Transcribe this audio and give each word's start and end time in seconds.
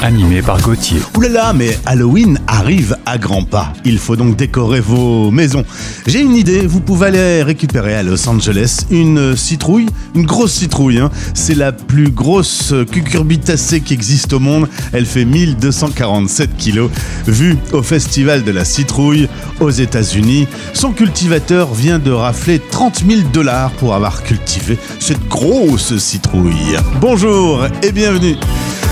Animé 0.00 0.42
par 0.42 0.60
Gauthier. 0.62 1.00
Oulala, 1.16 1.52
mais 1.52 1.76
Halloween 1.84 2.38
arrive 2.46 2.96
à 3.04 3.18
grands 3.18 3.42
pas. 3.42 3.72
Il 3.84 3.98
faut 3.98 4.14
donc 4.14 4.36
décorer 4.36 4.78
vos 4.80 5.32
maisons. 5.32 5.64
J'ai 6.06 6.20
une 6.20 6.36
idée, 6.36 6.66
vous 6.66 6.80
pouvez 6.80 7.08
aller 7.08 7.42
récupérer 7.42 7.96
à 7.96 8.04
Los 8.04 8.28
Angeles 8.28 8.86
une 8.90 9.36
citrouille, 9.36 9.86
une 10.14 10.24
grosse 10.24 10.52
citrouille. 10.52 10.98
hein. 11.00 11.10
C'est 11.34 11.56
la 11.56 11.72
plus 11.72 12.10
grosse 12.10 12.72
cucurbitacée 12.92 13.80
qui 13.80 13.92
existe 13.92 14.32
au 14.32 14.38
monde. 14.38 14.68
Elle 14.92 15.04
fait 15.04 15.24
1247 15.24 16.56
kilos. 16.56 16.90
Vue 17.26 17.56
au 17.72 17.82
festival 17.82 18.44
de 18.44 18.52
la 18.52 18.64
citrouille 18.64 19.28
aux 19.58 19.70
États-Unis, 19.70 20.46
son 20.74 20.92
cultivateur 20.92 21.74
vient 21.74 21.98
de 21.98 22.12
rafler 22.12 22.60
30 22.60 23.02
000 23.08 23.22
dollars 23.32 23.72
pour 23.72 23.94
avoir 23.94 24.22
cultivé 24.22 24.78
cette 25.00 25.26
grosse 25.28 25.98
citrouille. 25.98 26.76
Bonjour 27.00 27.66
et 27.82 27.90
bienvenue. 27.90 28.36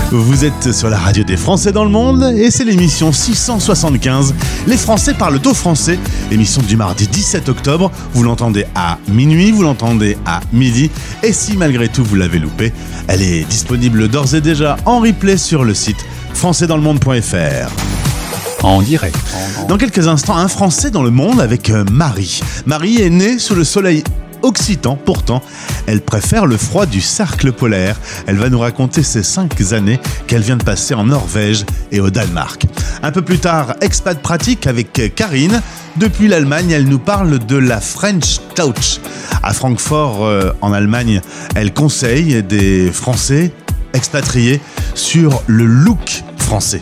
Vous 0.09 0.45
êtes 0.45 0.71
sur 0.71 0.89
la 0.89 0.97
radio 0.97 1.25
des 1.25 1.35
Français 1.35 1.73
dans 1.73 1.83
le 1.83 1.89
monde 1.89 2.23
et 2.37 2.49
c'est 2.49 2.63
l'émission 2.63 3.11
675. 3.11 4.33
Les 4.65 4.77
Français 4.77 5.13
parlent 5.13 5.41
au 5.45 5.53
français. 5.53 5.99
Émission 6.31 6.61
du 6.61 6.77
mardi 6.77 7.07
17 7.07 7.49
octobre. 7.49 7.91
Vous 8.13 8.23
l'entendez 8.23 8.65
à 8.73 8.99
minuit, 9.09 9.51
vous 9.51 9.63
l'entendez 9.63 10.17
à 10.25 10.39
midi. 10.53 10.89
Et 11.23 11.33
si 11.33 11.57
malgré 11.57 11.89
tout 11.89 12.05
vous 12.05 12.15
l'avez 12.15 12.39
loupé, 12.39 12.71
elle 13.09 13.21
est 13.21 13.43
disponible 13.49 14.07
d'ores 14.07 14.33
et 14.33 14.39
déjà 14.39 14.77
en 14.85 15.01
replay 15.01 15.35
sur 15.35 15.65
le 15.65 15.73
site 15.73 16.05
françaisdanslemonde.fr. 16.33 17.69
En 18.63 18.81
direct. 18.81 19.17
Dans 19.67 19.77
quelques 19.77 20.07
instants, 20.07 20.37
un 20.37 20.47
Français 20.47 20.89
dans 20.89 21.03
le 21.03 21.11
monde 21.11 21.41
avec 21.41 21.69
euh, 21.69 21.83
Marie. 21.91 22.39
Marie 22.65 23.01
est 23.01 23.09
née 23.09 23.39
sous 23.39 23.55
le 23.55 23.65
soleil 23.65 24.03
occitan, 24.41 24.95
pourtant, 24.95 25.41
elle 25.85 26.01
préfère 26.01 26.45
le 26.45 26.57
froid 26.57 26.85
du 26.85 27.01
cercle 27.01 27.51
polaire. 27.51 27.99
Elle 28.27 28.37
va 28.37 28.49
nous 28.49 28.59
raconter 28.59 29.03
ces 29.03 29.23
cinq 29.23 29.59
années 29.71 29.99
qu'elle 30.27 30.41
vient 30.41 30.57
de 30.57 30.63
passer 30.63 30.93
en 30.93 31.05
Norvège 31.05 31.65
et 31.91 31.99
au 31.99 32.09
Danemark. 32.09 32.65
Un 33.03 33.11
peu 33.11 33.21
plus 33.21 33.39
tard, 33.39 33.75
expat 33.81 34.21
pratique 34.21 34.67
avec 34.67 35.13
Karine. 35.15 35.61
Depuis 35.97 36.27
l'Allemagne, 36.27 36.71
elle 36.71 36.87
nous 36.87 36.99
parle 36.99 37.39
de 37.39 37.57
la 37.57 37.79
French 37.79 38.39
Touch. 38.55 38.99
À 39.43 39.53
Francfort, 39.53 40.25
euh, 40.25 40.51
en 40.61 40.73
Allemagne, 40.73 41.21
elle 41.55 41.73
conseille 41.73 42.43
des 42.43 42.91
Français 42.91 43.51
expatriés 43.93 44.61
sur 44.93 45.41
le 45.47 45.65
look 45.65 46.23
français. 46.37 46.81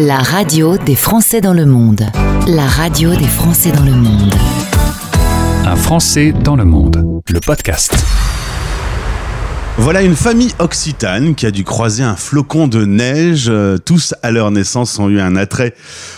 La 0.00 0.18
radio 0.18 0.78
des 0.78 0.94
Français 0.94 1.40
dans 1.40 1.52
le 1.52 1.66
monde. 1.66 2.06
La 2.46 2.66
radio 2.66 3.16
des 3.16 3.26
Français 3.26 3.72
dans 3.72 3.82
le 3.82 3.96
monde. 3.96 4.32
Un 5.64 5.74
Français 5.74 6.30
dans 6.30 6.54
le 6.54 6.64
monde. 6.64 7.20
Le 7.28 7.40
podcast. 7.40 7.96
Voilà 9.80 10.02
une 10.02 10.16
famille 10.16 10.52
occitane 10.58 11.36
qui 11.36 11.46
a 11.46 11.52
dû 11.52 11.62
croiser 11.62 12.02
un 12.02 12.16
flocon 12.16 12.66
de 12.66 12.84
neige. 12.84 13.46
Euh, 13.48 13.78
Tous 13.78 14.12
à 14.24 14.32
leur 14.32 14.50
naissance 14.50 14.98
ont 14.98 15.08
eu 15.08 15.20
un 15.20 15.36
attrait 15.36 15.72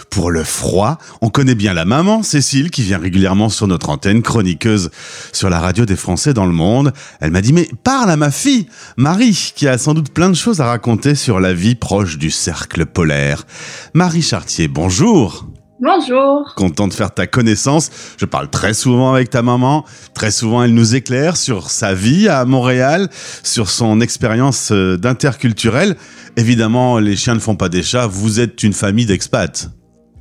pour 0.08 0.30
le 0.30 0.44
froid. 0.44 0.98
On 1.20 1.28
connaît 1.28 1.54
bien 1.54 1.74
la 1.74 1.84
maman, 1.84 2.22
Cécile, 2.22 2.70
qui 2.70 2.82
vient 2.82 2.98
régulièrement 2.98 3.50
sur 3.50 3.68
notre 3.68 3.90
antenne, 3.90 4.22
chroniqueuse 4.22 4.90
sur 5.32 5.50
la 5.50 5.60
radio 5.60 5.84
des 5.84 5.94
Français 5.94 6.32
dans 6.32 6.46
le 6.46 6.52
monde. 6.52 6.92
Elle 7.20 7.32
m'a 7.32 7.42
dit, 7.42 7.52
mais 7.52 7.68
parle 7.84 8.10
à 8.10 8.16
ma 8.16 8.30
fille, 8.30 8.66
Marie, 8.96 9.52
qui 9.54 9.68
a 9.68 9.76
sans 9.76 9.92
doute 9.92 10.10
plein 10.10 10.30
de 10.30 10.34
choses 10.34 10.60
à 10.62 10.66
raconter 10.66 11.14
sur 11.14 11.38
la 11.38 11.52
vie 11.52 11.74
proche 11.74 12.16
du 12.16 12.30
cercle 12.30 12.86
polaire. 12.86 13.46
Marie 13.92 14.22
Chartier, 14.22 14.68
bonjour 14.68 15.46
Bonjour. 15.82 16.54
content 16.56 16.88
de 16.88 16.92
faire 16.92 17.14
ta 17.14 17.26
connaissance. 17.26 18.14
Je 18.18 18.26
parle 18.26 18.50
très 18.50 18.74
souvent 18.74 19.14
avec 19.14 19.30
ta 19.30 19.40
maman. 19.40 19.86
Très 20.14 20.30
souvent, 20.30 20.62
elle 20.62 20.74
nous 20.74 20.94
éclaire 20.94 21.38
sur 21.38 21.70
sa 21.70 21.94
vie 21.94 22.28
à 22.28 22.44
Montréal, 22.44 23.08
sur 23.42 23.70
son 23.70 24.02
expérience 24.02 24.72
euh, 24.72 24.98
d'interculturel. 24.98 25.96
Évidemment, 26.36 26.98
les 26.98 27.16
chiens 27.16 27.34
ne 27.34 27.40
font 27.40 27.56
pas 27.56 27.70
des 27.70 27.82
chats. 27.82 28.06
Vous 28.06 28.40
êtes 28.40 28.62
une 28.62 28.74
famille 28.74 29.06
d'expats. 29.06 29.70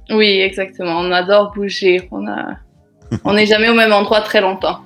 Oui, 0.10 0.40
exactement. 0.40 0.98
On 0.98 1.12
adore 1.12 1.52
bouger. 1.54 2.08
On 2.12 2.26
a, 2.26 2.58
on 3.24 3.34
n'est 3.34 3.46
jamais 3.46 3.70
au 3.70 3.74
même 3.74 3.94
endroit 3.94 4.22
très 4.22 4.42
longtemps. 4.42 4.80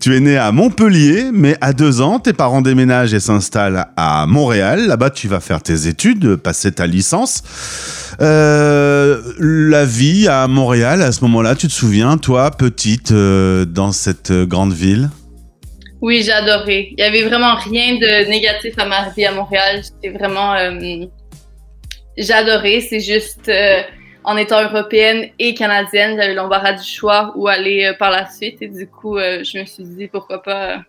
Tu 0.00 0.14
es 0.16 0.20
né 0.20 0.36
à 0.36 0.52
Montpellier, 0.52 1.30
mais 1.32 1.56
à 1.60 1.72
deux 1.72 2.00
ans, 2.00 2.20
tes 2.20 2.32
parents 2.32 2.60
déménagent 2.60 3.14
et 3.14 3.20
s'installent 3.20 3.86
à 3.96 4.26
Montréal. 4.28 4.86
Là-bas, 4.86 5.10
tu 5.10 5.26
vas 5.26 5.40
faire 5.40 5.60
tes 5.60 5.88
études, 5.88 6.36
passer 6.36 6.70
ta 6.70 6.86
licence. 6.86 7.42
Euh, 8.20 9.20
la 9.40 9.84
vie 9.84 10.28
à 10.28 10.46
Montréal, 10.46 11.02
à 11.02 11.10
ce 11.10 11.22
moment-là, 11.24 11.56
tu 11.56 11.66
te 11.66 11.72
souviens, 11.72 12.16
toi, 12.16 12.52
petite, 12.52 13.10
euh, 13.10 13.64
dans 13.64 13.90
cette 13.90 14.32
grande 14.32 14.72
ville? 14.72 15.10
Oui, 16.00 16.22
j'ai 16.24 16.32
adoré. 16.32 16.94
Il 16.96 17.00
y 17.00 17.04
avait 17.04 17.24
vraiment 17.24 17.56
rien 17.56 17.96
de 17.96 18.28
négatif 18.28 18.74
à 18.78 18.84
ma 18.84 19.08
vie 19.10 19.26
à 19.26 19.32
Montréal. 19.32 19.82
J'étais 19.82 20.16
vraiment, 20.16 20.54
euh, 20.54 21.06
j'ai 22.16 22.32
adoré. 22.32 22.80
C'est 22.88 23.00
juste 23.00 23.48
euh, 23.48 23.82
en 24.28 24.36
étant 24.36 24.62
européenne 24.62 25.30
et 25.38 25.54
canadienne, 25.54 26.16
j'avais 26.18 26.34
l'embarras 26.34 26.74
du 26.74 26.86
choix 26.86 27.32
où 27.34 27.48
aller 27.48 27.86
euh, 27.86 27.94
par 27.98 28.10
la 28.10 28.28
suite. 28.30 28.58
Et 28.60 28.68
du 28.68 28.86
coup, 28.86 29.16
euh, 29.16 29.42
je 29.42 29.58
me 29.58 29.64
suis 29.64 29.84
dit 29.84 30.06
pourquoi 30.06 30.42
pas 30.42 30.74
euh, 30.74 30.80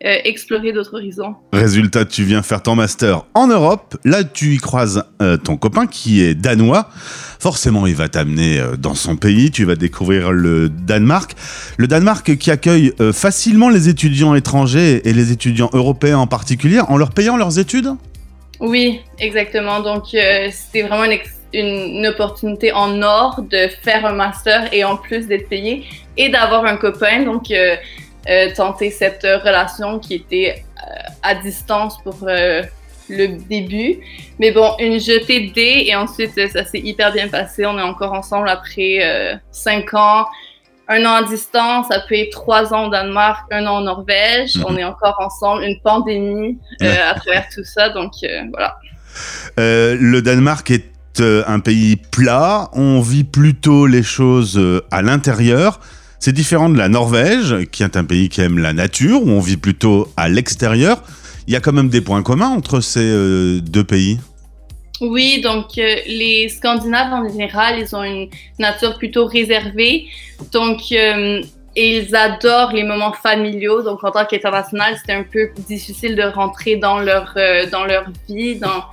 explorer 0.00 0.72
d'autres 0.72 0.94
horizons. 0.94 1.36
Résultat, 1.52 2.04
tu 2.04 2.24
viens 2.24 2.42
faire 2.42 2.62
ton 2.62 2.74
master 2.74 3.22
en 3.34 3.46
Europe. 3.46 3.96
Là, 4.04 4.24
tu 4.24 4.54
y 4.54 4.56
croises 4.56 5.04
euh, 5.22 5.36
ton 5.36 5.56
copain 5.56 5.86
qui 5.86 6.22
est 6.22 6.34
danois. 6.34 6.88
Forcément, 7.38 7.86
il 7.86 7.94
va 7.94 8.08
t'amener 8.08 8.58
euh, 8.58 8.76
dans 8.76 8.96
son 8.96 9.14
pays. 9.14 9.52
Tu 9.52 9.64
vas 9.64 9.76
découvrir 9.76 10.32
le 10.32 10.68
Danemark. 10.68 11.36
Le 11.76 11.86
Danemark 11.86 12.36
qui 12.36 12.50
accueille 12.50 12.92
facilement 13.12 13.68
les 13.68 13.88
étudiants 13.88 14.34
étrangers 14.34 15.08
et 15.08 15.12
les 15.12 15.30
étudiants 15.30 15.70
européens 15.72 16.18
en 16.18 16.26
particulier 16.26 16.80
en 16.80 16.96
leur 16.96 17.10
payant 17.10 17.36
leurs 17.36 17.60
études? 17.60 17.90
Oui, 18.58 19.02
exactement. 19.20 19.80
Donc, 19.80 20.06
c'était 20.50 20.82
vraiment 20.82 21.04
une, 21.04 21.12
ex- 21.12 21.35
une, 21.60 22.06
opportunité 22.06 22.72
en 22.72 23.02
or 23.02 23.42
de 23.42 23.68
faire 23.82 24.06
un 24.06 24.12
master 24.12 24.72
et 24.72 24.84
en 24.84 24.96
plus 24.96 25.26
d'être 25.26 25.48
payé 25.48 25.84
et 26.16 26.28
d'avoir 26.28 26.64
un 26.64 26.76
copain. 26.76 27.22
Donc, 27.24 27.50
euh, 27.50 27.76
euh, 28.28 28.50
tenter 28.54 28.90
cette 28.90 29.22
relation 29.22 29.98
qui 29.98 30.14
était 30.14 30.62
euh, 30.78 30.90
à 31.22 31.34
distance 31.34 31.98
pour 32.02 32.16
le 33.08 33.26
début. 33.48 34.00
Mais 34.38 34.50
bon, 34.50 34.72
une 34.78 34.98
jetée 34.98 35.48
de 35.48 35.52
dés 35.52 35.84
et 35.86 35.94
ensuite, 35.94 36.32
ça 36.50 36.64
s'est 36.64 36.80
hyper 36.80 37.12
bien 37.12 37.28
passé. 37.28 37.64
On 37.66 37.78
est 37.78 37.82
encore 37.82 38.12
ensemble 38.12 38.48
après 38.48 39.38
cinq 39.50 39.94
ans. 39.94 40.26
Un 40.88 41.04
an 41.04 41.14
à 41.14 41.22
distance, 41.24 41.90
après 41.90 42.28
trois 42.30 42.72
ans 42.72 42.86
au 42.86 42.90
Danemark, 42.90 43.46
un 43.50 43.66
an 43.66 43.78
en 43.78 43.80
Norvège. 43.82 44.56
Mhm. 44.56 44.64
On 44.68 44.76
est 44.76 44.84
encore 44.84 45.16
ensemble. 45.18 45.64
Une 45.64 45.80
pandémie 45.80 46.58
euh, 46.82 46.94
à 47.10 47.14
travers 47.14 47.46
tout 47.52 47.64
ça. 47.64 47.88
Donc, 47.88 48.12
euh, 48.22 48.42
voilà. 48.52 48.78
Euh, 49.58 49.96
le 49.98 50.22
Danemark 50.22 50.70
est 50.70 50.84
un 51.20 51.60
pays 51.60 51.96
plat. 51.96 52.68
On 52.72 53.00
vit 53.00 53.24
plutôt 53.24 53.86
les 53.86 54.02
choses 54.02 54.58
euh, 54.58 54.82
à 54.90 55.02
l'intérieur. 55.02 55.80
C'est 56.18 56.32
différent 56.32 56.68
de 56.68 56.78
la 56.78 56.88
Norvège, 56.88 57.66
qui 57.70 57.82
est 57.82 57.96
un 57.96 58.04
pays 58.04 58.28
qui 58.28 58.40
aime 58.40 58.58
la 58.58 58.72
nature, 58.72 59.22
où 59.22 59.30
on 59.30 59.40
vit 59.40 59.56
plutôt 59.56 60.08
à 60.16 60.28
l'extérieur. 60.28 61.02
Il 61.46 61.52
y 61.52 61.56
a 61.56 61.60
quand 61.60 61.72
même 61.72 61.88
des 61.88 62.00
points 62.00 62.22
communs 62.22 62.48
entre 62.48 62.80
ces 62.80 63.00
euh, 63.00 63.60
deux 63.60 63.84
pays. 63.84 64.18
Oui, 65.00 65.40
donc 65.42 65.76
euh, 65.76 65.96
les 66.06 66.48
Scandinaves 66.48 67.12
en 67.12 67.28
général, 67.28 67.78
ils 67.78 67.94
ont 67.94 68.02
une 68.02 68.28
nature 68.58 68.96
plutôt 68.96 69.26
réservée. 69.26 70.06
Donc, 70.52 70.80
euh, 70.92 71.42
ils 71.76 72.16
adorent 72.16 72.72
les 72.72 72.82
moments 72.82 73.12
familiaux. 73.12 73.82
Donc, 73.82 74.02
en 74.02 74.10
tant 74.10 74.24
qu'international, 74.24 74.96
c'était 74.96 75.12
un 75.12 75.24
peu 75.24 75.50
difficile 75.68 76.16
de 76.16 76.22
rentrer 76.22 76.76
dans 76.76 76.98
leur, 76.98 77.34
euh, 77.36 77.68
dans 77.70 77.84
leur 77.84 78.06
vie, 78.28 78.56
dans 78.56 78.84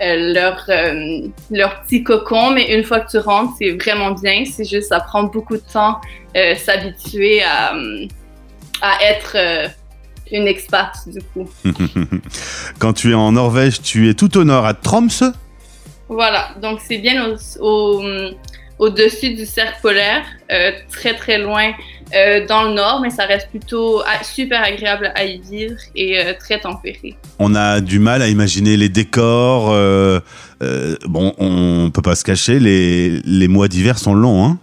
euh, 0.00 0.32
leur, 0.32 0.64
euh, 0.68 1.28
leur 1.50 1.82
petit 1.82 2.02
cocon. 2.02 2.50
Mais 2.50 2.74
une 2.76 2.84
fois 2.84 3.00
que 3.00 3.10
tu 3.10 3.18
rentres, 3.18 3.52
c'est 3.58 3.72
vraiment 3.72 4.12
bien. 4.12 4.44
C'est 4.50 4.64
juste, 4.64 4.88
ça 4.88 5.00
prend 5.00 5.24
beaucoup 5.24 5.56
de 5.56 5.62
temps 5.72 6.00
euh, 6.36 6.54
s'habituer 6.54 7.42
à, 7.42 7.74
euh, 7.74 8.06
à 8.80 9.02
être 9.04 9.32
euh, 9.34 9.68
une 10.30 10.46
expat, 10.46 10.92
du 11.06 11.20
coup. 11.20 11.48
Quand 12.78 12.92
tu 12.92 13.10
es 13.10 13.14
en 13.14 13.32
Norvège, 13.32 13.82
tu 13.82 14.08
es 14.08 14.14
tout 14.14 14.36
au 14.38 14.44
nord 14.44 14.64
à 14.64 14.74
Tromsø. 14.74 15.32
Voilà, 16.08 16.50
donc 16.60 16.80
c'est 16.86 16.98
bien 16.98 17.24
au, 17.24 17.36
au, 17.60 18.02
au-dessus 18.80 19.34
du 19.34 19.44
cercle 19.44 19.78
polaire, 19.82 20.24
euh, 20.50 20.72
très 20.90 21.14
très 21.14 21.38
loin 21.38 21.72
euh, 22.14 22.46
dans 22.46 22.64
le 22.64 22.72
nord, 22.72 23.00
mais 23.02 23.10
ça 23.10 23.26
reste 23.26 23.50
plutôt 23.50 24.00
ah, 24.00 24.24
super 24.24 24.62
agréable 24.64 25.12
à 25.14 25.24
y 25.24 25.38
vivre 25.38 25.76
et 25.94 26.18
euh, 26.18 26.32
très 26.36 26.58
tempéré. 26.58 27.14
On 27.38 27.54
a 27.54 27.80
du 27.80 27.98
mal 27.98 28.22
à 28.22 28.28
imaginer 28.28 28.78
les 28.78 28.88
décors. 28.88 29.66
bon, 31.06 31.34
on 31.38 31.90
peut 31.92 32.02
pas 32.02 32.16
se 32.16 32.24
cacher, 32.24 32.58
les, 32.58 33.20
les 33.24 33.48
mois 33.48 33.68
d'hiver 33.68 33.98
sont 33.98 34.14
longs. 34.14 34.44
Hein 34.44 34.58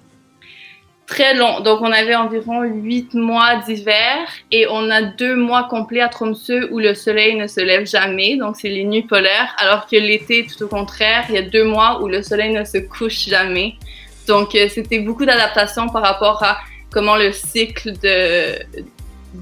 Très 1.08 1.36
long. 1.36 1.62
Donc, 1.62 1.80
on 1.82 1.92
avait 1.92 2.16
environ 2.16 2.64
huit 2.64 3.14
mois 3.14 3.62
d'hiver 3.66 4.28
et 4.52 4.68
on 4.70 4.90
a 4.90 5.02
deux 5.02 5.38
mois 5.38 5.64
complets 5.70 6.02
à 6.02 6.10
Tromsø 6.10 6.68
où 6.72 6.80
le 6.80 6.94
soleil 6.96 7.38
ne 7.38 7.48
se 7.48 7.62
lève 7.62 7.88
jamais. 7.88 8.36
Donc, 8.36 8.58
c'est 8.58 8.68
les 8.68 8.84
nuits 8.84 9.04
polaires. 9.04 9.56
Alors 9.58 9.88
que 9.88 9.96
l'été, 9.96 10.46
tout 10.46 10.66
au 10.66 10.68
contraire, 10.68 11.24
il 11.30 11.36
y 11.36 11.38
a 11.38 11.44
deux 11.44 11.64
mois 11.64 12.04
où 12.04 12.10
le 12.10 12.22
soleil 12.22 12.54
ne 12.54 12.66
se 12.66 12.80
couche 12.80 13.30
jamais. 13.30 13.76
Donc, 14.28 14.54
euh, 14.56 14.68
c'était 14.74 15.00
beaucoup 15.00 15.26
d'adaptation 15.26 15.88
par 15.90 16.02
rapport 16.04 16.44
à 16.44 16.58
comment 16.92 17.16
le 17.16 17.32
cycle 17.32 17.94
de, 17.94 18.56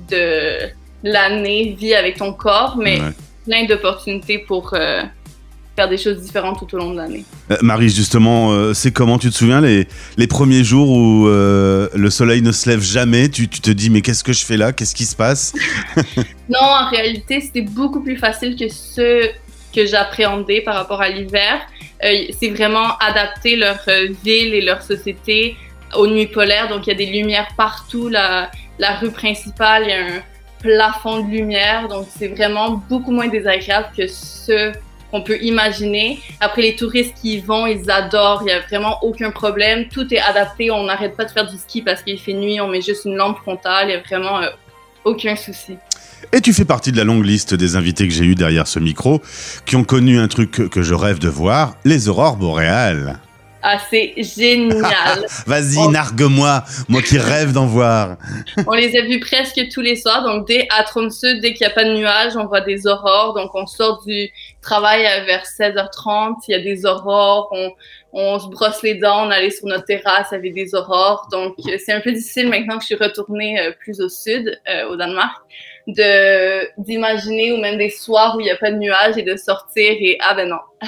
de 0.10 0.70
l'année 1.04 1.76
vit 1.80 1.94
avec 1.94 2.18
ton 2.18 2.34
corps, 2.34 2.78
mais 2.78 3.00
Ouais. 3.02 3.12
plein 3.46 3.66
d'opportunités 3.66 4.40
pour 4.40 4.74
euh, 4.74 5.02
faire 5.76 5.88
des 5.90 5.98
choses 5.98 6.22
différentes 6.22 6.60
tout 6.60 6.76
au 6.76 6.80
long 6.80 6.92
de 6.92 6.98
l'année. 6.98 7.24
Euh, 7.52 7.58
Marie, 7.62 7.90
justement, 7.90 8.52
euh, 8.52 8.74
c'est 8.74 8.92
comment 8.92 9.18
Tu 9.20 9.30
te 9.30 9.36
souviens 9.36 9.62
les, 9.62 9.88
les 10.18 10.28
premiers 10.28 10.64
jours 10.64 10.90
où 10.90 11.26
le 11.28 12.10
soleil 12.10 12.42
ne 12.42 12.52
se 12.52 12.70
lève 12.70 12.82
jamais? 12.82 13.30
Tu, 13.30 13.48
tu 13.48 13.62
te 13.62 13.72
dis, 13.72 13.90
mais 13.90 14.02
qu'est-ce 14.02 14.24
que 14.24 14.34
je 14.34 14.46
fais 14.46 14.58
là? 14.58 14.72
Qu'est-ce 14.74 14.96
qui 14.96 15.06
se 15.06 15.16
passe? 15.16 15.54
Non, 16.48 16.60
en 16.62 16.90
réalité, 16.92 17.42
c'était 17.42 17.64
beaucoup 17.64 18.02
plus 18.02 18.18
facile 18.18 18.56
que 18.56 18.70
ce 18.70 19.30
que 19.76 19.86
j'appréhendais 19.86 20.62
par 20.62 20.76
rapport 20.76 21.02
à 21.02 21.10
l'hiver. 21.10 21.60
Euh, 22.04 22.28
c'est 22.40 22.50
vraiment 22.50 22.98
adapter 23.00 23.56
leur 23.56 23.80
euh, 23.88 24.08
ville 24.24 24.54
et 24.54 24.62
leur 24.62 24.82
société 24.82 25.56
aux 25.96 26.08
nuits 26.08 26.28
polaires. 26.28 26.68
Donc, 26.70 26.88
il 26.88 26.90
y 26.90 26.94
a 26.94 26.98
des 26.98 27.06
lumières 27.06 27.48
partout. 27.58 28.10
La, 28.10 28.50
rue 29.00 29.12
principale, 29.12 29.84
il 29.84 29.90
y 29.90 29.94
a 29.94 30.00
un 30.00 30.22
plafond 30.60 31.24
de 31.24 31.30
lumière. 31.30 31.88
Donc, 31.88 32.08
c'est 32.10 32.28
vraiment 32.28 32.82
beaucoup 32.90 33.12
moins 33.12 33.28
désagréable 33.28 33.90
que 33.96 34.08
ce 34.08 34.72
qu'on 35.12 35.22
peut 35.22 35.42
imaginer. 35.42 36.20
Après, 36.40 36.62
les 36.62 36.76
touristes 36.76 37.16
qui 37.22 37.36
y 37.36 37.40
vont, 37.40 37.66
ils 37.66 37.90
adorent. 37.90 38.42
Il 38.42 38.46
n'y 38.46 38.52
a 38.52 38.60
vraiment 38.60 39.00
aucun 39.02 39.32
problème. 39.32 39.88
Tout 39.88 40.14
est 40.14 40.20
adapté. 40.20 40.72
On 40.72 40.84
n'arrête 40.84 41.16
pas 41.16 41.26
de 41.26 41.32
faire 41.32 41.48
du 41.48 41.58
ski 41.58 41.82
parce 41.82 42.02
qu'il 42.02 42.20
fait 42.20 42.34
nuit. 42.34 42.60
On 42.60 42.68
met 42.68 42.82
juste 42.82 43.06
une 43.06 43.16
lampe 43.16 43.38
frontale. 43.38 43.90
Il 43.90 43.92
n'y 43.92 43.94
a 43.94 44.02
vraiment 44.02 44.42
euh, 44.42 44.50
aucun 45.06 45.36
souci. 45.36 45.78
Et 46.32 46.42
tu 46.42 46.54
fais 46.54 46.66
partie 46.66 46.92
de 46.92 46.98
la 46.98 47.04
longue 47.04 47.26
liste 47.26 47.54
des 47.54 47.76
invités 47.76 48.08
que 48.08 48.14
j'ai 48.14 48.26
eu 48.26 48.36
derrière 48.36 48.68
ce 48.68 48.80
micro, 48.80 49.22
qui 49.66 49.76
ont 49.76 49.84
connu 49.84 50.20
un 50.20 50.28
truc 50.28 50.70
que, 50.70 50.82
je 50.82 50.94
rêve 50.94 51.20
de 51.20 51.30
voir, 51.30 51.78
les 51.86 52.10
aurores 52.10 52.38
boréales. 52.38 53.20
Ah, 53.68 53.80
c'est 53.90 54.14
génial. 54.18 55.26
Vas-y, 55.48 55.88
nargue-moi, 55.88 56.64
moi 56.88 57.02
qui 57.02 57.18
rêve 57.18 57.52
d'en 57.52 57.66
voir. 57.66 58.18
on 58.68 58.74
les 58.74 58.96
a 58.96 59.02
vus 59.02 59.20
presque 59.20 59.60
tous 59.74 59.82
les 59.82 59.96
soirs. 59.96 60.24
Donc, 60.24 60.48
dès 60.48 60.68
à 60.70 60.84
Tromsø, 60.84 61.40
dès 61.40 61.56
qu'il 61.56 61.66
n'y 61.66 61.72
a 61.72 61.74
pas 61.74 61.84
de 61.84 61.96
nuages, 61.96 62.38
on 62.38 62.46
voit 62.46 62.62
des 62.62 62.86
aurores. 62.86 63.34
Donc, 63.34 63.56
on 63.56 63.66
sort 63.66 64.04
du 64.06 64.30
travail 64.62 65.02
vers 65.26 65.46
16h30. 65.46 66.36
Il 66.48 66.52
y 66.52 66.54
a 66.54 66.60
des 66.60 66.86
aurores. 66.86 67.50
On, 67.54 67.72
on 68.14 68.38
se 68.38 68.50
brosse 68.50 68.84
les 68.84 68.94
dents. 68.94 69.26
On 69.26 69.32
allait 69.32 69.50
sur 69.50 69.66
notre 69.66 69.86
terrasse 69.86 70.32
avec 70.32 70.54
des 70.54 70.76
aurores. 70.76 71.28
Donc, 71.32 71.56
euh, 71.66 71.78
c'est 71.84 71.94
un 71.94 72.02
peu 72.02 72.12
difficile 72.12 72.50
maintenant 72.50 72.76
que 72.78 72.84
je 72.84 72.94
suis 72.94 73.04
retournée 73.04 73.60
euh, 73.60 73.72
plus 73.80 74.00
au 74.00 74.10
sud, 74.10 74.62
euh, 74.70 74.90
au 74.90 74.96
Danemark, 74.96 75.42
de 75.88 76.70
d'imaginer 76.80 77.52
ou 77.52 77.58
même 77.58 77.80
des 77.80 77.90
soirs 77.90 78.36
où 78.36 78.42
il 78.42 78.44
n'y 78.44 78.52
a 78.52 78.58
pas 78.58 78.70
de 78.70 78.78
nuages 78.78 79.18
et 79.18 79.24
de 79.24 79.36
sortir 79.36 79.90
et 79.90 80.20
ah 80.22 80.36
ben 80.36 80.50
non, 80.50 80.60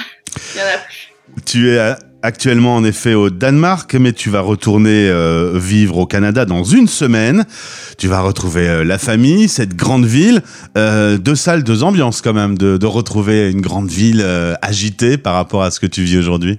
il 0.54 0.60
y 0.60 0.64
en 0.64 0.68
a 0.68 0.78
plus. 0.78 1.17
Tu 1.46 1.70
es 1.70 1.96
actuellement 2.22 2.76
en 2.76 2.84
effet 2.84 3.14
au 3.14 3.30
Danemark, 3.30 3.94
mais 3.96 4.12
tu 4.12 4.30
vas 4.30 4.42
retourner 4.42 5.10
euh, 5.10 5.52
vivre 5.56 5.98
au 5.98 6.06
Canada 6.06 6.46
dans 6.46 6.64
une 6.64 6.88
semaine. 6.88 7.46
Tu 7.98 8.08
vas 8.08 8.22
retrouver 8.22 8.68
euh, 8.68 8.84
la 8.84 8.98
famille, 8.98 9.48
cette 9.48 9.76
grande 9.76 10.06
ville. 10.06 10.42
Euh, 10.78 11.18
deux 11.18 11.36
salles, 11.36 11.64
deux 11.64 11.84
ambiances 11.84 12.22
quand 12.22 12.34
même, 12.34 12.58
de, 12.58 12.86
retrouver 12.86 13.52
une 13.52 13.62
grande 13.62 13.90
ville 13.90 14.26
agitée 14.62 15.18
par 15.18 15.34
rapport 15.34 15.62
à 15.62 15.72
ce 15.72 15.80
que 15.80 15.86
tu 15.86 16.02
vis 16.02 16.18
aujourd'hui. 16.18 16.58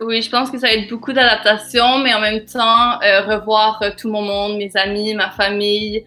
Oui, 0.00 0.22
je 0.22 0.28
pense 0.30 0.50
que 0.50 0.58
ça 0.58 0.66
va 0.66 0.72
être 0.74 0.90
beaucoup 0.90 1.12
d'adaptation, 1.12 1.98
mais 2.02 2.12
en 2.14 2.20
même 2.20 2.44
temps, 2.44 2.98
revoir 3.28 3.82
tout 3.96 4.10
mon 4.10 4.22
monde, 4.22 4.58
mes 4.58 4.70
amis, 4.74 5.14
ma 5.14 5.30
famille, 5.30 6.04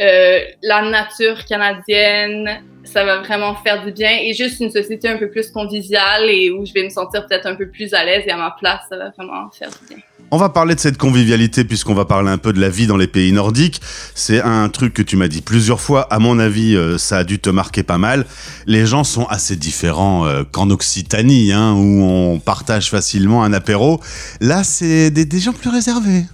euh, 0.00 0.40
la 0.62 0.82
nature 0.90 1.44
canadienne, 1.44 2.60
ça 2.84 3.04
va 3.04 3.20
vraiment 3.20 3.54
faire 3.54 3.84
du 3.84 3.92
bien. 3.92 4.10
Et 4.22 4.34
juste 4.34 4.60
une 4.60 4.70
société 4.70 5.08
un 5.08 5.16
peu 5.16 5.30
plus 5.30 5.50
conviviale 5.50 6.24
et 6.28 6.50
où 6.50 6.64
je 6.64 6.72
vais 6.72 6.84
me 6.84 6.90
sentir 6.90 7.26
peut-être 7.26 7.46
un 7.46 7.54
peu 7.54 7.68
plus 7.68 7.94
à 7.94 8.04
l'aise 8.04 8.24
et 8.26 8.30
à 8.30 8.36
ma 8.36 8.54
place, 8.58 8.80
ça 8.88 8.96
va 8.96 9.10
vraiment 9.10 9.50
faire 9.50 9.70
du 9.70 9.94
bien. 9.94 10.02
On 10.30 10.36
va 10.36 10.48
parler 10.48 10.74
de 10.74 10.80
cette 10.80 10.98
convivialité 10.98 11.64
puisqu'on 11.64 11.94
va 11.94 12.06
parler 12.06 12.30
un 12.30 12.38
peu 12.38 12.52
de 12.52 12.60
la 12.60 12.68
vie 12.68 12.86
dans 12.86 12.96
les 12.96 13.06
pays 13.06 13.30
nordiques. 13.30 13.80
C'est 14.14 14.40
un 14.40 14.68
truc 14.68 14.92
que 14.92 15.02
tu 15.02 15.16
m'as 15.16 15.28
dit 15.28 15.42
plusieurs 15.42 15.80
fois. 15.80 16.12
À 16.12 16.18
mon 16.18 16.38
avis, 16.38 16.74
euh, 16.74 16.98
ça 16.98 17.18
a 17.18 17.24
dû 17.24 17.38
te 17.38 17.50
marquer 17.50 17.82
pas 17.84 17.98
mal. 17.98 18.24
Les 18.66 18.86
gens 18.86 19.04
sont 19.04 19.26
assez 19.26 19.54
différents 19.54 20.26
euh, 20.26 20.42
qu'en 20.42 20.70
Occitanie, 20.70 21.52
hein, 21.52 21.74
où 21.74 22.02
on 22.02 22.40
partage 22.40 22.90
facilement 22.90 23.44
un 23.44 23.52
apéro. 23.52 24.00
Là, 24.40 24.64
c'est 24.64 25.10
des, 25.10 25.24
des 25.24 25.38
gens 25.38 25.52
plus 25.52 25.70
réservés. 25.70 26.24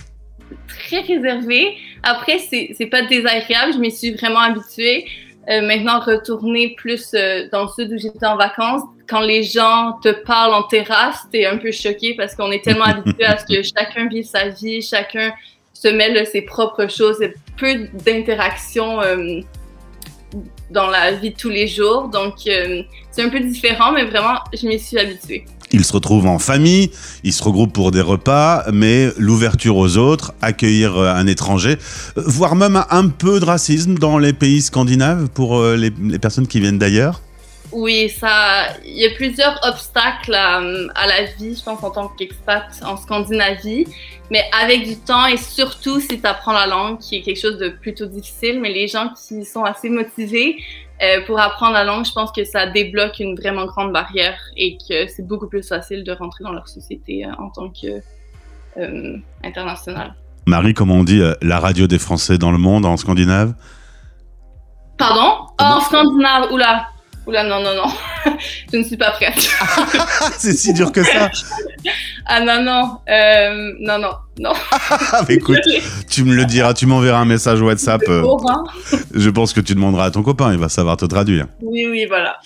Très 0.86 1.00
réservé. 1.00 1.76
Après, 2.02 2.38
c'est 2.38 2.86
pas 2.86 3.02
désagréable, 3.02 3.74
je 3.74 3.78
m'y 3.78 3.90
suis 3.90 4.12
vraiment 4.12 4.40
habituée. 4.40 5.06
Euh, 5.48 5.62
maintenant, 5.62 6.00
retourner 6.00 6.74
plus 6.76 7.12
euh, 7.14 7.48
dans 7.50 7.62
le 7.62 7.68
sud 7.68 7.92
où 7.92 7.98
j'étais 7.98 8.26
en 8.26 8.36
vacances, 8.36 8.82
quand 9.08 9.20
les 9.20 9.42
gens 9.42 9.98
te 10.02 10.10
parlent 10.10 10.54
en 10.54 10.62
terrasse, 10.64 11.26
t'es 11.32 11.46
un 11.46 11.56
peu 11.56 11.72
choqué 11.72 12.14
parce 12.14 12.34
qu'on 12.34 12.52
est 12.52 12.62
tellement 12.62 12.84
habitué 12.84 13.24
à 13.24 13.38
ce 13.38 13.46
que 13.46 13.62
chacun 13.76 14.06
vive 14.06 14.26
sa 14.26 14.48
vie, 14.48 14.82
chacun 14.82 15.32
se 15.72 15.88
mêle 15.88 16.20
de 16.20 16.24
ses 16.24 16.42
propres 16.42 16.88
choses, 16.88 17.22
a 17.22 17.28
peu 17.56 17.88
d'interaction 18.04 19.00
euh, 19.00 19.40
dans 20.70 20.86
la 20.86 21.12
vie 21.12 21.30
de 21.30 21.36
tous 21.36 21.48
les 21.48 21.66
jours. 21.66 22.08
Donc, 22.08 22.34
euh, 22.46 22.82
c'est 23.10 23.22
un 23.22 23.28
peu 23.28 23.40
différent, 23.40 23.92
mais 23.92 24.04
vraiment, 24.04 24.38
je 24.52 24.66
m'y 24.66 24.78
suis 24.78 24.98
habituée. 24.98 25.44
Ils 25.72 25.84
se 25.84 25.92
retrouvent 25.92 26.26
en 26.26 26.40
famille, 26.40 26.90
ils 27.22 27.32
se 27.32 27.44
regroupent 27.44 27.72
pour 27.72 27.92
des 27.92 28.00
repas, 28.00 28.64
mais 28.72 29.10
l'ouverture 29.18 29.76
aux 29.76 29.96
autres, 29.96 30.32
accueillir 30.42 30.96
euh, 30.96 31.14
un 31.14 31.26
étranger, 31.26 31.76
euh, 32.16 32.22
voire 32.26 32.56
même 32.56 32.82
un 32.90 33.08
peu 33.08 33.38
de 33.38 33.44
racisme 33.44 33.94
dans 33.94 34.18
les 34.18 34.32
pays 34.32 34.62
scandinaves 34.62 35.28
pour 35.28 35.62
les 35.62 35.90
personnes 36.18 36.46
qui 36.46 36.60
viennent 36.60 36.78
d'ailleurs. 36.78 37.20
Oui, 37.72 38.08
ça, 38.08 38.76
il 38.84 38.98
y 38.98 39.06
a 39.06 39.10
plusieurs 39.10 39.60
obstacles 39.64 40.34
à, 40.34 40.58
à 40.58 41.06
la 41.06 41.24
vie, 41.38 41.56
je 41.56 41.62
pense, 41.62 41.82
en 41.82 41.90
tant 41.90 42.08
qu'expat 42.08 42.64
en 42.84 42.96
Scandinavie. 42.96 43.86
Mais 44.30 44.44
avec 44.62 44.84
du 44.84 44.96
temps 44.96 45.26
et 45.26 45.36
surtout 45.36 46.00
si 46.00 46.20
tu 46.20 46.26
apprends 46.26 46.52
la 46.52 46.66
langue, 46.66 46.98
qui 46.98 47.16
est 47.16 47.22
quelque 47.22 47.40
chose 47.40 47.58
de 47.58 47.68
plutôt 47.68 48.06
difficile, 48.06 48.60
mais 48.60 48.72
les 48.72 48.86
gens 48.86 49.12
qui 49.14 49.44
sont 49.44 49.64
assez 49.64 49.90
motivés 49.90 50.56
euh, 51.02 51.24
pour 51.26 51.40
apprendre 51.40 51.72
la 51.72 51.82
langue, 51.84 52.04
je 52.04 52.12
pense 52.12 52.30
que 52.30 52.44
ça 52.44 52.66
débloque 52.66 53.18
une 53.18 53.34
vraiment 53.34 53.66
grande 53.66 53.92
barrière 53.92 54.38
et 54.56 54.76
que 54.76 55.08
c'est 55.08 55.26
beaucoup 55.26 55.48
plus 55.48 55.66
facile 55.66 56.04
de 56.04 56.12
rentrer 56.12 56.44
dans 56.44 56.52
leur 56.52 56.68
société 56.68 57.24
euh, 57.24 57.32
en 57.38 57.50
tant 57.50 57.70
que 57.70 58.00
euh, 58.76 59.16
international. 59.42 60.14
Marie, 60.46 60.74
comment 60.74 60.94
on 60.94 61.04
dit 61.04 61.20
euh, 61.20 61.34
la 61.42 61.58
radio 61.58 61.86
des 61.86 61.98
Français 61.98 62.38
dans 62.38 62.52
le 62.52 62.58
monde 62.58 62.86
en 62.86 62.96
scandinave? 62.96 63.54
Pardon? 64.96 65.46
Oh, 65.58 65.64
en 65.64 65.80
Scandinave, 65.80 66.52
oula! 66.52 66.89
Oula, 67.26 67.44
non, 67.44 67.62
non, 67.62 67.74
non. 67.74 68.32
je 68.72 68.78
ne 68.78 68.82
suis 68.82 68.96
pas 68.96 69.10
prête. 69.12 69.34
C'est 70.38 70.52
si 70.52 70.72
dur 70.72 70.90
que 70.90 71.02
ça 71.02 71.30
Ah 72.26 72.40
non, 72.40 72.62
non, 72.62 72.98
euh, 73.08 73.72
non, 73.80 73.98
non, 73.98 74.12
non. 74.38 74.52
Ah, 75.12 75.22
mais 75.28 75.34
écoute, 75.34 75.58
tu 76.08 76.24
me 76.24 76.34
le 76.34 76.44
diras, 76.44 76.74
tu 76.74 76.86
m'enverras 76.86 77.18
un 77.18 77.24
message 77.24 77.60
WhatsApp. 77.60 78.02
euh, 78.08 78.24
hein. 78.48 78.64
je 79.14 79.30
pense 79.30 79.52
que 79.52 79.60
tu 79.60 79.74
demanderas 79.74 80.06
à 80.06 80.10
ton 80.10 80.22
copain, 80.22 80.52
il 80.52 80.58
va 80.58 80.68
savoir 80.68 80.96
te 80.96 81.04
traduire. 81.04 81.46
Oui, 81.62 81.86
oui, 81.90 82.06
voilà. 82.08 82.36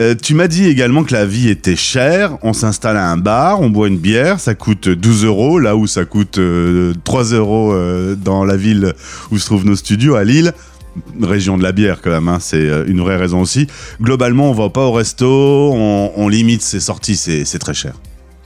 Euh, 0.00 0.14
tu 0.14 0.34
m'as 0.34 0.46
dit 0.46 0.66
également 0.68 1.02
que 1.02 1.12
la 1.12 1.26
vie 1.26 1.48
était 1.48 1.74
chère. 1.74 2.38
On 2.42 2.52
s'installe 2.52 2.96
à 2.96 3.08
un 3.10 3.16
bar, 3.16 3.60
on 3.60 3.68
boit 3.70 3.88
une 3.88 3.98
bière, 3.98 4.38
ça 4.38 4.54
coûte 4.54 4.88
12 4.88 5.24
euros, 5.24 5.58
là 5.58 5.74
où 5.74 5.86
ça 5.88 6.04
coûte 6.04 6.38
euh, 6.38 6.94
3 7.04 7.24
euros 7.32 7.72
euh, 7.72 8.14
dans 8.14 8.44
la 8.44 8.56
ville 8.56 8.92
où 9.32 9.38
se 9.38 9.46
trouvent 9.46 9.66
nos 9.66 9.74
studios, 9.76 10.14
à 10.14 10.22
Lille. 10.22 10.52
Région 11.20 11.56
de 11.56 11.62
la 11.62 11.72
bière, 11.72 12.00
quand 12.02 12.10
même, 12.10 12.28
hein, 12.28 12.38
c'est 12.40 12.56
euh, 12.56 12.84
une 12.86 13.00
vraie 13.00 13.16
raison 13.16 13.40
aussi. 13.40 13.66
Globalement, 14.00 14.50
on 14.50 14.54
va 14.54 14.68
pas 14.68 14.86
au 14.86 14.92
resto, 14.92 15.26
on, 15.26 16.28
limite 16.28 16.62
ses 16.62 16.80
sorties, 16.80 17.16
c'est 17.16 17.58
très 17.58 17.74
cher. 17.74 17.94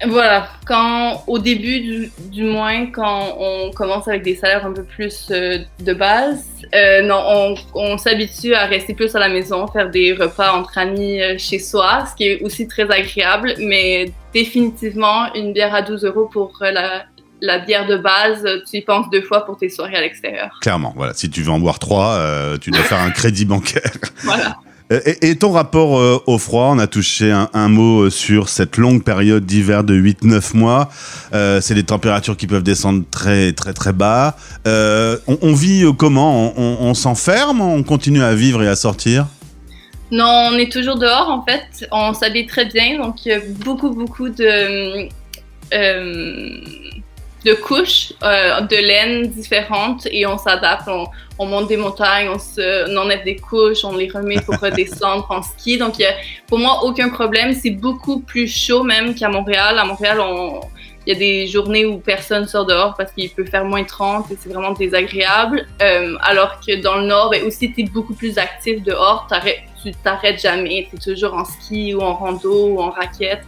Voilà, 0.09 0.49
quand 0.67 1.23
au 1.29 1.39
début 1.39 2.11
du, 2.31 2.43
moins, 2.43 2.87
quand 2.87 3.37
on 3.39 3.71
commence 3.71 4.09
avec 4.09 4.23
des 4.23 4.35
salaires 4.35 4.67
un 4.67 4.73
peu 4.73 4.83
plus 4.83 5.29
euh, 5.31 5.59
de 5.81 5.93
base, 5.95 6.45
euh, 6.75 7.03
non, 7.03 7.55
on, 7.75 7.97
s'habitue 7.99 8.53
à 8.55 8.67
rester 8.67 8.95
plus 8.95 9.15
à 9.15 9.21
la 9.21 9.29
maison, 9.29 9.67
faire 9.69 9.91
des 9.91 10.13
repas 10.13 10.53
entre 10.55 10.77
amis 10.79 11.21
chez 11.39 11.61
soi, 11.61 12.05
ce 12.11 12.17
qui 12.17 12.25
est 12.25 12.43
aussi 12.43 12.67
très 12.67 12.91
agréable, 12.91 13.55
mais 13.59 14.11
définitivement 14.35 15.33
une 15.35 15.53
bière 15.53 15.75
à 15.75 15.83
12 15.83 16.05
euros 16.05 16.29
pour 16.33 16.53
la, 16.61 17.05
la 17.45 17.59
bière 17.59 17.87
de 17.87 17.97
base, 17.97 18.47
tu 18.71 18.79
y 18.79 18.83
penses 18.83 19.11
deux 19.11 19.21
fois 19.23 19.45
pour 19.45 19.59
tes 19.59 19.69
soirées 19.69 19.97
à 19.97 20.01
l'extérieur. 20.01 20.57
Clairement, 20.63 20.95
voilà. 20.97 21.13
Si 21.13 21.29
tu 21.29 21.43
veux 21.43 21.51
en 21.51 21.59
boire 21.59 21.79
trois, 21.81 22.13
euh, 22.15 22.57
tu 22.57 22.71
dois 22.71 22.83
faire 22.85 23.01
un 23.01 23.11
crédit 23.11 23.45
bancaire. 23.45 23.91
Voilà. 24.25 24.57
Euh, 24.93 25.01
Et, 25.07 25.31
et 25.31 25.37
ton 25.37 25.51
rapport 25.53 25.99
euh, 25.99 26.23
au 26.27 26.39
froid, 26.39 26.69
on 26.71 26.79
a 26.79 26.87
touché 26.87 27.31
un, 27.33 27.49
un 27.55 27.69
mot 27.69 28.11
sur 28.11 28.49
cette 28.49 28.77
longue 28.77 29.03
période 29.03 29.45
d'hiver 29.47 29.85
de 29.85 29.95
8-9 29.95 30.57
mois. 30.57 30.89
Euh, 31.35 31.61
c'est 31.61 31.75
des 31.75 31.83
températures 31.85 32.37
qui 32.37 32.47
peuvent 32.47 32.63
descendre 32.63 33.03
très 33.11 33.53
très 33.53 33.73
très 33.73 33.93
bas. 33.93 34.37
Euh, 34.69 35.17
on, 35.27 35.39
on 35.43 35.53
vit 35.55 35.85
comment? 35.99 36.53
On, 36.57 36.63
on- 36.63 36.77
on 36.91 36.95
s'enferme? 36.95 37.61
On 37.61 37.83
continue 37.83 38.23
à 38.23 38.35
vivre 38.35 38.63
et 38.63 38.69
à 38.69 38.77
sortir? 38.77 39.27
Non, 40.11 40.51
on 40.53 40.59
est 40.59 40.71
toujours 40.71 40.99
dehors 40.99 41.31
en 41.31 41.43
fait. 41.45 41.89
On 41.91 42.13
s'habille 42.13 42.47
très 42.47 42.67
bien, 42.67 42.99
donc 43.03 43.25
il 43.25 43.29
y 43.31 43.33
a 43.33 43.41
beaucoup, 43.65 43.91
beaucoup 43.91 44.29
de, 44.29 45.09
de 47.45 47.55
couches 47.55 48.13
euh, 48.23 48.61
de 48.61 48.77
laine 48.77 49.27
différentes 49.29 50.07
et 50.11 50.27
on 50.27 50.39
s'adapte. 50.39 50.89
On, 50.89 51.07
on 51.39 51.47
monte 51.47 51.69
des 51.69 51.77
montagnes, 51.77 52.29
on, 52.29 52.39
se, 52.39 52.91
on 52.91 52.97
enlève 52.97 53.25
des 53.25 53.37
couches, 53.37 53.85
on 53.85 53.97
les 53.97 54.09
remet 54.09 54.41
pour 54.41 54.59
redescendre 54.61 55.27
en 55.31 55.43
ski. 55.43 55.79
Donc 55.79 55.99
y 55.99 56.05
a 56.05 56.13
pour 56.47 56.59
moi 56.59 56.85
aucun 56.85 57.09
problème. 57.09 57.53
C'est 57.53 57.71
beaucoup 57.71 58.21
plus 58.21 58.47
chaud 58.47 58.85
même 58.85 59.15
qu'à 59.15 59.29
Montréal. 59.29 59.79
À 59.79 59.85
Montréal, 59.85 60.21
on, 60.21 60.61
il 61.05 61.13
y 61.13 61.17
a 61.17 61.19
des 61.19 61.49
journées 61.49 61.85
où 61.85 61.99
personne 61.99 62.47
sort 62.47 62.65
dehors 62.65 62.95
parce 62.97 63.11
qu'il 63.11 63.29
peut 63.31 63.45
faire 63.45 63.65
moins 63.65 63.83
30 63.83 64.31
et 64.31 64.39
c'est 64.41 64.53
vraiment 64.53 64.71
désagréable. 64.73 65.67
Euh, 65.83 66.17
alors 66.23 66.61
que 66.65 66.81
dans 66.81 66.97
le 66.99 67.07
nord, 67.07 67.31
ben, 67.31 67.43
aussi, 67.45 67.73
tu 67.73 67.81
es 67.81 67.85
beaucoup 67.85 68.15
plus 68.15 68.39
actif 68.39 68.83
dehors. 68.85 69.27
T'arrêtes- 69.29 69.63
tu 69.83 69.91
t'arrêtes 70.05 70.41
jamais. 70.41 70.87
Tu 70.89 70.95
es 70.97 71.13
toujours 71.13 71.35
en 71.35 71.45
ski 71.45 71.93
ou 71.93 72.03
en 72.03 72.15
rando 72.15 72.69
ou 72.69 72.81
en 72.81 72.91
raquette. 72.91 73.43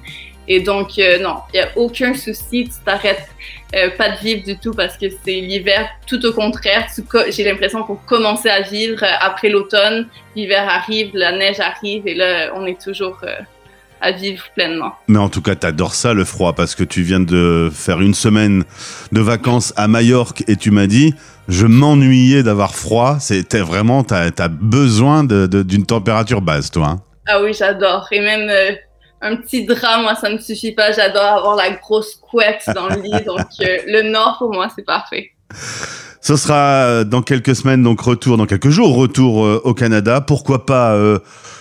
Et 0.47 0.61
donc, 0.61 0.99
euh, 0.99 1.19
non, 1.21 1.37
il 1.53 1.57
n'y 1.61 1.63
a 1.63 1.69
aucun 1.77 2.15
souci. 2.15 2.65
Tu 2.65 2.71
t'arrêtes 2.85 3.29
euh, 3.75 3.91
pas 3.97 4.11
de 4.11 4.19
vivre 4.19 4.45
du 4.45 4.57
tout 4.59 4.73
parce 4.73 4.97
que 4.97 5.07
c'est 5.25 5.41
l'hiver. 5.41 5.89
Tout 6.07 6.25
au 6.27 6.33
contraire, 6.33 6.87
j'ai 7.31 7.45
l'impression 7.45 7.83
qu'on 7.83 7.97
commençait 7.97 8.51
à 8.51 8.61
vivre 8.63 9.03
euh, 9.03 9.07
après 9.21 9.49
l'automne. 9.49 10.07
L'hiver 10.37 10.69
arrive, 10.69 11.11
la 11.15 11.33
neige 11.33 11.61
arrive 11.61 12.07
et 12.07 12.15
là, 12.15 12.51
on 12.55 12.67
est 12.67 12.81
toujours 12.81 13.19
euh, 13.25 13.35
à 14.01 14.13
vivre 14.13 14.45
pleinement. 14.55 14.93
Mais 15.09 15.19
en 15.19 15.29
tout 15.31 15.41
cas, 15.41 15.55
t'adores 15.55 15.95
ça, 15.95 16.13
le 16.13 16.25
froid, 16.25 16.53
parce 16.53 16.75
que 16.75 16.85
tu 16.85 17.03
viens 17.03 17.21
de 17.21 17.71
faire 17.73 18.01
une 18.03 18.15
semaine 18.15 18.65
de 19.13 19.21
vacances 19.21 19.73
à 19.77 19.89
Majorque 19.89 20.45
et 20.47 20.57
tu 20.57 20.71
m'as 20.71 20.87
dit, 20.87 21.15
je 21.49 21.67
m'ennuyais 21.67 22.43
d'avoir 22.43 22.75
froid. 22.75 23.17
C'était 23.19 23.61
vraiment, 23.61 24.05
t'as 24.05 24.29
as 24.39 24.49
besoin 24.49 25.25
d'une 25.25 25.87
température 25.87 26.43
basse, 26.43 26.71
toi. 26.71 26.87
hein. 26.89 27.01
Ah 27.27 27.43
oui, 27.43 27.55
j'adore. 27.59 28.07
Et 28.13 28.21
même 28.21 28.51
un 29.25 29.37
petit 29.37 29.65
drap, 29.65 30.03
moi, 30.03 30.15
ça 30.15 30.31
me 30.31 30.39
suffit 30.39 30.73
pas. 30.73 30.93
J'adore 30.93 31.23
avoir 31.23 31.57
la 31.57 31.71
grosse 31.71 32.15
couette 32.17 32.65
dans 32.75 32.89
le 32.89 33.01
lit. 33.01 33.25
Donc, 33.25 33.47
euh, 33.61 33.79
le 33.87 34.03
nord, 34.03 34.37
pour 34.39 34.53
moi, 34.53 34.69
c'est 34.75 34.85
parfait. 34.85 35.33
Ce 36.25 36.37
sera 36.37 36.87
euh, 36.87 37.05
dans 37.05 37.21
quelques 37.21 37.55
semaines, 37.55 37.83
donc 37.83 38.01
retour, 38.01 38.39
dans 38.39 38.47
quelques 38.47 38.71
jours, 38.71 38.97
retour 38.97 39.45
euh, 39.45 39.61
au 39.65 39.75
Canada. 39.75 40.23
Pourquoi 40.23 40.65
pas 40.65 40.95
euh, 40.95 41.19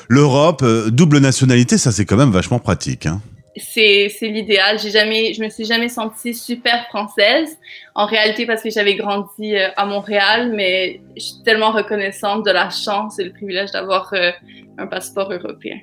l'Europe 0.07 0.63
Double 0.87 1.17
nationalité, 1.17 1.77
ça 1.77 1.91
c'est 1.91 2.05
quand 2.05 2.15
même 2.15 2.31
vachement 2.31 2.59
pratique. 2.59 3.05
Hein. 3.05 3.19
C'est 3.57 4.09
l'idéal. 4.21 4.79
J'ai 4.79 4.89
jamais, 4.89 5.33
je 5.33 5.43
me 5.43 5.49
suis 5.49 5.65
jamais 5.65 5.89
sentie 5.89 6.33
super 6.33 6.85
française. 6.87 7.49
En 7.93 8.05
réalité, 8.05 8.45
parce 8.45 8.63
que 8.63 8.69
j'avais 8.69 8.95
grandi 8.95 9.53
à 9.57 9.85
Montréal, 9.85 10.53
mais 10.55 11.01
je 11.17 11.23
suis 11.23 11.43
tellement 11.43 11.71
reconnaissante 11.71 12.45
de 12.45 12.51
la 12.51 12.69
chance 12.69 13.19
et 13.19 13.25
le 13.25 13.31
privilège 13.31 13.71
d'avoir 13.71 14.13
un 14.77 14.87
passeport 14.87 15.31
européen. 15.31 15.77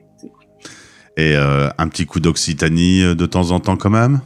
Et 1.21 1.37
euh, 1.37 1.69
un 1.77 1.89
petit 1.89 2.07
coup 2.07 2.19
d'Occitanie 2.19 3.03
euh, 3.03 3.15
de 3.15 3.27
temps 3.27 3.51
en 3.51 3.61
temps 3.61 3.77
quand 3.77 3.91
même? 3.91 4.21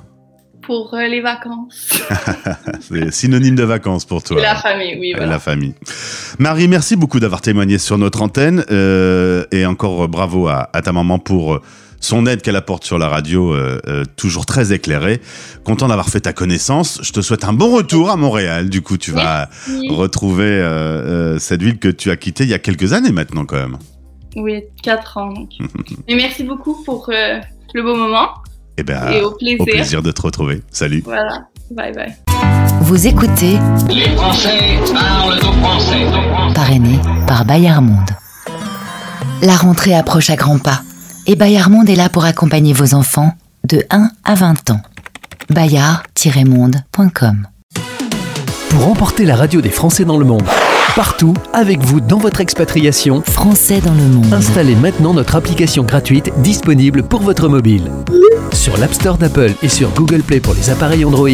Pour 0.63 0.95
euh, 0.95 1.09
les 1.09 1.21
vacances. 1.21 2.05
C'est 2.81 3.13
synonyme 3.13 3.57
de 3.57 3.65
vacances 3.65 4.05
pour 4.05 4.23
toi. 4.23 4.41
La 4.41 4.55
famille, 4.55 4.97
oui, 5.01 5.13
voilà. 5.13 5.33
La 5.33 5.39
famille. 5.41 5.75
Marie, 6.39 6.69
merci 6.69 6.95
beaucoup 6.95 7.19
d'avoir 7.19 7.41
témoigné 7.41 7.79
sur 7.79 7.99
notre 7.99 8.23
antenne 8.23 8.65
euh, 8.71 9.45
et 9.51 9.67
encore 9.67 10.07
bravo 10.09 10.47
à, 10.47 10.71
à 10.73 10.83
ta 10.83 10.93
maman 10.93 11.19
pour 11.19 11.59
son 11.99 12.27
aide 12.27 12.43
qu'elle 12.43 12.55
apporte 12.55 12.85
sur 12.85 12.99
la 12.99 13.09
radio, 13.09 13.57
toujours 14.17 14.45
très 14.45 14.75
éclairée. 14.75 15.23
Content 15.65 15.89
d'avoir 15.89 16.11
fait 16.11 16.21
ta 16.21 16.35
connaissance. 16.35 17.01
Je 17.03 17.13
te 17.13 17.23
souhaite 17.23 17.45
un 17.45 17.55
bon 17.55 17.75
retour 17.75 18.11
à 18.11 18.17
Montréal. 18.17 18.69
Du 18.69 18.83
coup, 18.83 18.99
tu 18.99 19.11
vas 19.11 19.49
retrouver 19.89 20.63
cette 21.39 21.63
ville 21.63 21.79
que 21.79 21.89
tu 21.89 22.11
as 22.11 22.17
quittée 22.19 22.45
il 22.45 22.51
y 22.51 22.55
a 22.55 22.59
quelques 22.59 22.93
années 22.93 23.11
maintenant 23.11 23.47
quand 23.47 23.57
même. 23.57 23.79
Oui, 24.37 24.63
4 24.83 25.17
ans. 25.19 25.33
donc. 25.33 25.51
Mais 26.09 26.15
merci 26.17 26.43
beaucoup 26.45 26.83
pour 26.85 27.09
euh, 27.11 27.41
le 27.75 27.83
beau 27.83 27.95
moment 27.97 28.29
Eh 28.79 28.83
ben, 28.83 29.11
et 29.13 29.23
au 29.23 29.31
plaisir. 29.33 29.61
au 29.61 29.65
plaisir 29.65 30.03
de 30.03 30.11
te 30.11 30.23
retrouver. 30.23 30.63
Salut. 30.71 31.03
Voilà. 31.05 31.47
Bye 31.71 31.93
bye. 31.95 32.15
Vous 32.83 33.07
écoutez 33.07 33.59
Les 33.89 34.09
Français 34.17 34.79
parlent 34.93 35.39
au 35.39 35.53
français. 35.63 36.07
parrainé 36.55 36.99
par 37.27 37.45
Bayard 37.45 37.83
Monde. 37.83 38.11
La 39.43 39.57
rentrée 39.57 39.95
approche 39.95 40.31
à 40.31 40.37
grands 40.37 40.59
pas 40.59 40.83
et 41.27 41.37
Bayard 41.37 41.71
Monde 41.71 41.89
est 41.89 41.97
là 41.97 42.09
pour 42.09 42.25
accompagner 42.25 42.73
vos 42.75 42.95
enfants 42.95 43.33
de 43.69 43.83
1 43.91 44.11
à 44.25 44.35
20 44.35 44.71
ans. 44.71 44.81
bayard-monde.com 45.51 47.47
Pour 48.71 48.89
emporter 48.89 49.25
la 49.25 49.37
radio 49.37 49.61
des 49.61 49.71
Français 49.71 50.05
dans 50.05 50.19
le 50.19 50.25
monde, 50.25 50.43
partout, 50.95 51.35
avec 51.53 51.81
vous 51.81 52.01
dans 52.01 52.19
votre 52.19 52.41
expatriation, 52.41 53.23
Français 53.27 53.81
dans 53.81 53.95
le 53.95 54.05
monde. 54.05 54.33
installez 54.33 54.77
maintenant 54.77 55.13
notre 55.13 55.35
application 55.35 55.83
gratuite 55.83 56.31
disponible 56.39 57.03
pour 57.03 57.23
votre 57.23 57.49
mobile. 57.49 57.91
Sur 58.53 58.77
l'App 58.79 58.95
Store 58.95 59.19
d'Apple 59.19 59.53
et 59.63 59.69
sur 59.69 59.91
Google 59.91 60.23
Play 60.23 60.41
pour 60.41 60.55
les 60.55 60.71
appareils 60.71 61.05
Android, 61.05 61.29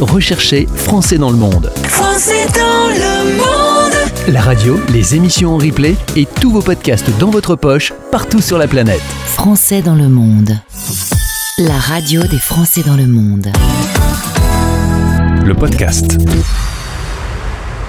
recherchez 0.00 0.66
Français 0.74 1.18
dans 1.18 1.30
le 1.30 1.36
monde. 1.36 1.70
Français 1.84 2.46
dans 2.54 2.88
le 2.88 3.36
monde. 3.36 3.94
La 4.28 4.40
radio, 4.40 4.80
les 4.92 5.14
émissions 5.14 5.54
en 5.54 5.58
replay 5.58 5.96
et 6.16 6.26
tous 6.26 6.50
vos 6.50 6.62
podcasts 6.62 7.10
dans 7.18 7.30
votre 7.30 7.54
poche, 7.54 7.92
partout 8.10 8.40
sur 8.40 8.58
la 8.58 8.66
planète. 8.66 9.02
Français 9.26 9.82
dans 9.82 9.94
le 9.94 10.08
monde. 10.08 10.58
La 11.58 11.78
radio 11.78 12.22
des 12.22 12.38
Français 12.38 12.82
dans 12.84 12.96
le 12.96 13.06
monde. 13.06 13.52
Le 15.44 15.54
podcast. 15.54 16.18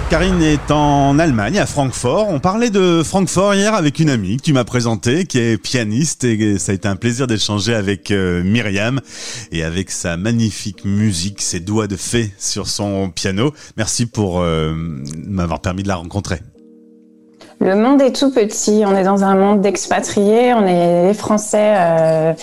Karine 0.10 0.42
est 0.44 0.70
en 0.70 1.18
Allemagne, 1.18 1.58
à 1.58 1.66
Francfort. 1.66 2.30
On 2.30 2.40
parlait 2.40 2.70
de 2.70 3.02
Francfort 3.04 3.56
hier 3.56 3.74
avec 3.74 4.00
une 4.00 4.12
amie 4.12 4.38
que 4.38 4.44
tu 4.44 4.54
m'as 4.54 4.64
présentée, 4.64 5.26
qui 5.26 5.40
est 5.40 5.58
pianiste, 5.58 6.24
et 6.24 6.60
ça 6.60 6.72
a 6.72 6.76
été 6.76 6.88
un 6.88 6.96
plaisir 6.96 7.26
d'échanger 7.26 7.74
avec 7.74 8.12
euh, 8.12 8.44
Myriam 8.44 9.02
et 9.52 9.64
avec 9.64 9.90
sa 9.90 10.16
magnifique 10.16 10.86
musique, 10.86 11.42
ses 11.42 11.60
doigts 11.60 11.88
de 11.88 11.96
fée 11.96 12.32
sur 12.38 12.68
son 12.68 13.10
piano. 13.10 13.52
Merci 13.78 14.06
pour 14.06 14.42
euh, 14.42 14.74
m'avoir 15.28 15.60
permis 15.60 15.82
de 15.82 15.88
la 15.88 15.96
rencontrer. 15.96 16.40
Le 17.60 17.76
monde 17.76 18.02
est 18.02 18.14
tout 18.14 18.32
petit. 18.32 18.84
On 18.86 18.96
est 18.96 19.04
dans 19.04 19.24
un 19.24 19.36
monde 19.36 19.62
d'expatriés. 19.62 20.54
On 20.54 20.68
est 20.68 21.08
les 21.08 21.14
Français 21.14 21.74
euh, 21.78 22.34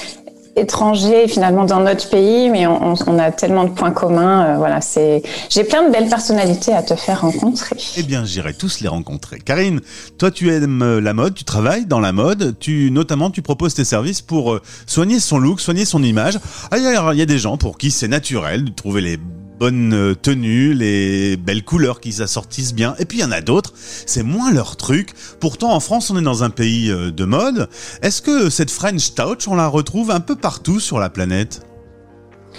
étrangers 0.57 1.29
finalement 1.29 1.65
dans 1.65 1.81
notre 1.81 2.09
pays, 2.11 2.51
mais 2.51 2.67
on, 2.67 3.19
a 3.19 3.31
tellement 3.31 3.65
de 3.65 3.71
points 3.71 3.91
communs. 3.91 4.47
euh, 4.47 4.57
voilà, 4.57 4.81
c'est. 4.81 5.23
J'ai 5.49 5.65
plein 5.65 5.87
de 5.87 5.93
belles 5.93 6.09
personnalités 6.09 6.73
à 6.73 6.83
te 6.83 6.95
faire 6.95 7.23
rencontrer. 7.23 7.77
Eh 7.97 8.03
bien, 8.03 8.25
j'irai 8.25 8.55
tous 8.55 8.81
les 8.81 8.89
rencontrer. 8.89 9.39
Karine, 9.39 9.81
toi, 10.19 10.31
tu 10.31 10.53
aimes 10.53 10.83
euh, 10.83 11.01
la 11.01 11.15
mode, 11.15 11.35
tu 11.35 11.45
travailles 11.45 11.87
dans 11.87 12.01
la 12.01 12.13
mode, 12.13 12.57
tu 12.59 12.91
notamment, 12.91 13.31
tu 13.31 13.43
proposes 13.43 13.75
tes 13.75 13.85
services 13.85 14.21
pour 14.21 14.53
euh, 14.53 14.63
soigner 14.87 15.21
son 15.21 15.39
look, 15.39 15.61
soigner 15.61 15.85
son 15.85 16.03
image. 16.03 16.39
Ah, 16.71 16.79
Il 16.79 16.83
y, 16.83 17.19
y 17.19 17.23
a 17.23 17.27
des 17.27 17.39
gens 17.39 17.57
pour 17.57 17.79
qui 17.79 17.91
c'est 17.91 18.09
naturel 18.09 18.65
de 18.65 18.71
trouver 18.71 19.01
les 19.01 19.19
bonnes 19.63 19.95
euh, 19.95 20.15
tenues, 20.17 20.75
les 20.75 21.37
belles 21.37 21.63
couleurs 21.63 22.01
qui 22.01 22.11
s'assortissent 22.11 22.75
bien. 22.75 22.97
Et 22.99 23.05
puis 23.05 23.19
il 23.19 23.21
y 23.21 23.25
en 23.25 23.31
a 23.31 23.41
d'autres, 23.41 23.73
c'est 23.77 24.25
moins 24.25 24.51
leur 24.51 24.75
truc. 24.75 25.11
Pourtant, 25.39 25.73
en 25.73 25.79
France, 25.79 26.11
on 26.11 26.19
est 26.19 26.23
dans 26.23 26.43
un 26.43 26.51
pays 26.51 26.91
euh, 26.91 27.13
de 27.13 27.25
mode. 27.25 27.69
Est-ce 28.03 28.23
que 28.23 28.51
cette 28.51 28.73
French 28.73 29.15
touch, 29.15 29.47
on 29.47 29.55
la 29.55 29.69
retrouve 29.69 30.11
un 30.11 30.19
peu 30.19 30.35
partout 30.35 30.81
sur 30.81 30.99
la 30.99 31.11
planète? 31.11 31.61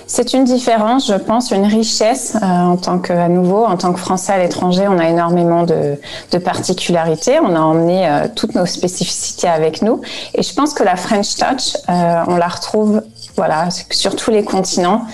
C'est 0.08 0.32
une 0.32 0.46
différence, 0.46 1.10
je 1.10 1.16
pense, 1.16 1.52
une 1.52 1.66
richesse 1.66 2.38
euh, 2.42 2.46
en 2.46 2.78
tant 2.78 3.00
que, 3.00 3.28
nouveau, 3.28 3.66
en 3.66 3.76
tant 3.76 3.92
que 3.92 4.00
Français 4.00 4.32
à 4.32 4.38
l'étranger, 4.38 4.88
on 4.88 4.98
a 4.98 5.10
énormément 5.10 5.64
de, 5.66 5.98
particularités. 6.38 7.38
On 7.42 7.54
a 7.54 7.60
emmené 7.60 8.28
toutes 8.38 8.56
nos 8.56 8.66
spécificités 8.66 9.50
avec 9.50 9.82
nous, 9.82 10.00
et 10.34 10.42
je 10.42 10.54
pense 10.54 10.74
que 10.74 10.84
la 10.84 10.96
French 10.96 11.36
Touch, 11.36 11.78
on 11.88 12.38
la 12.38 12.48
retrouve, 12.48 13.04
voilà, 13.36 13.70
sur 13.92 14.16
tous 14.16 14.32
les 14.32 14.44
continents. 14.44 15.06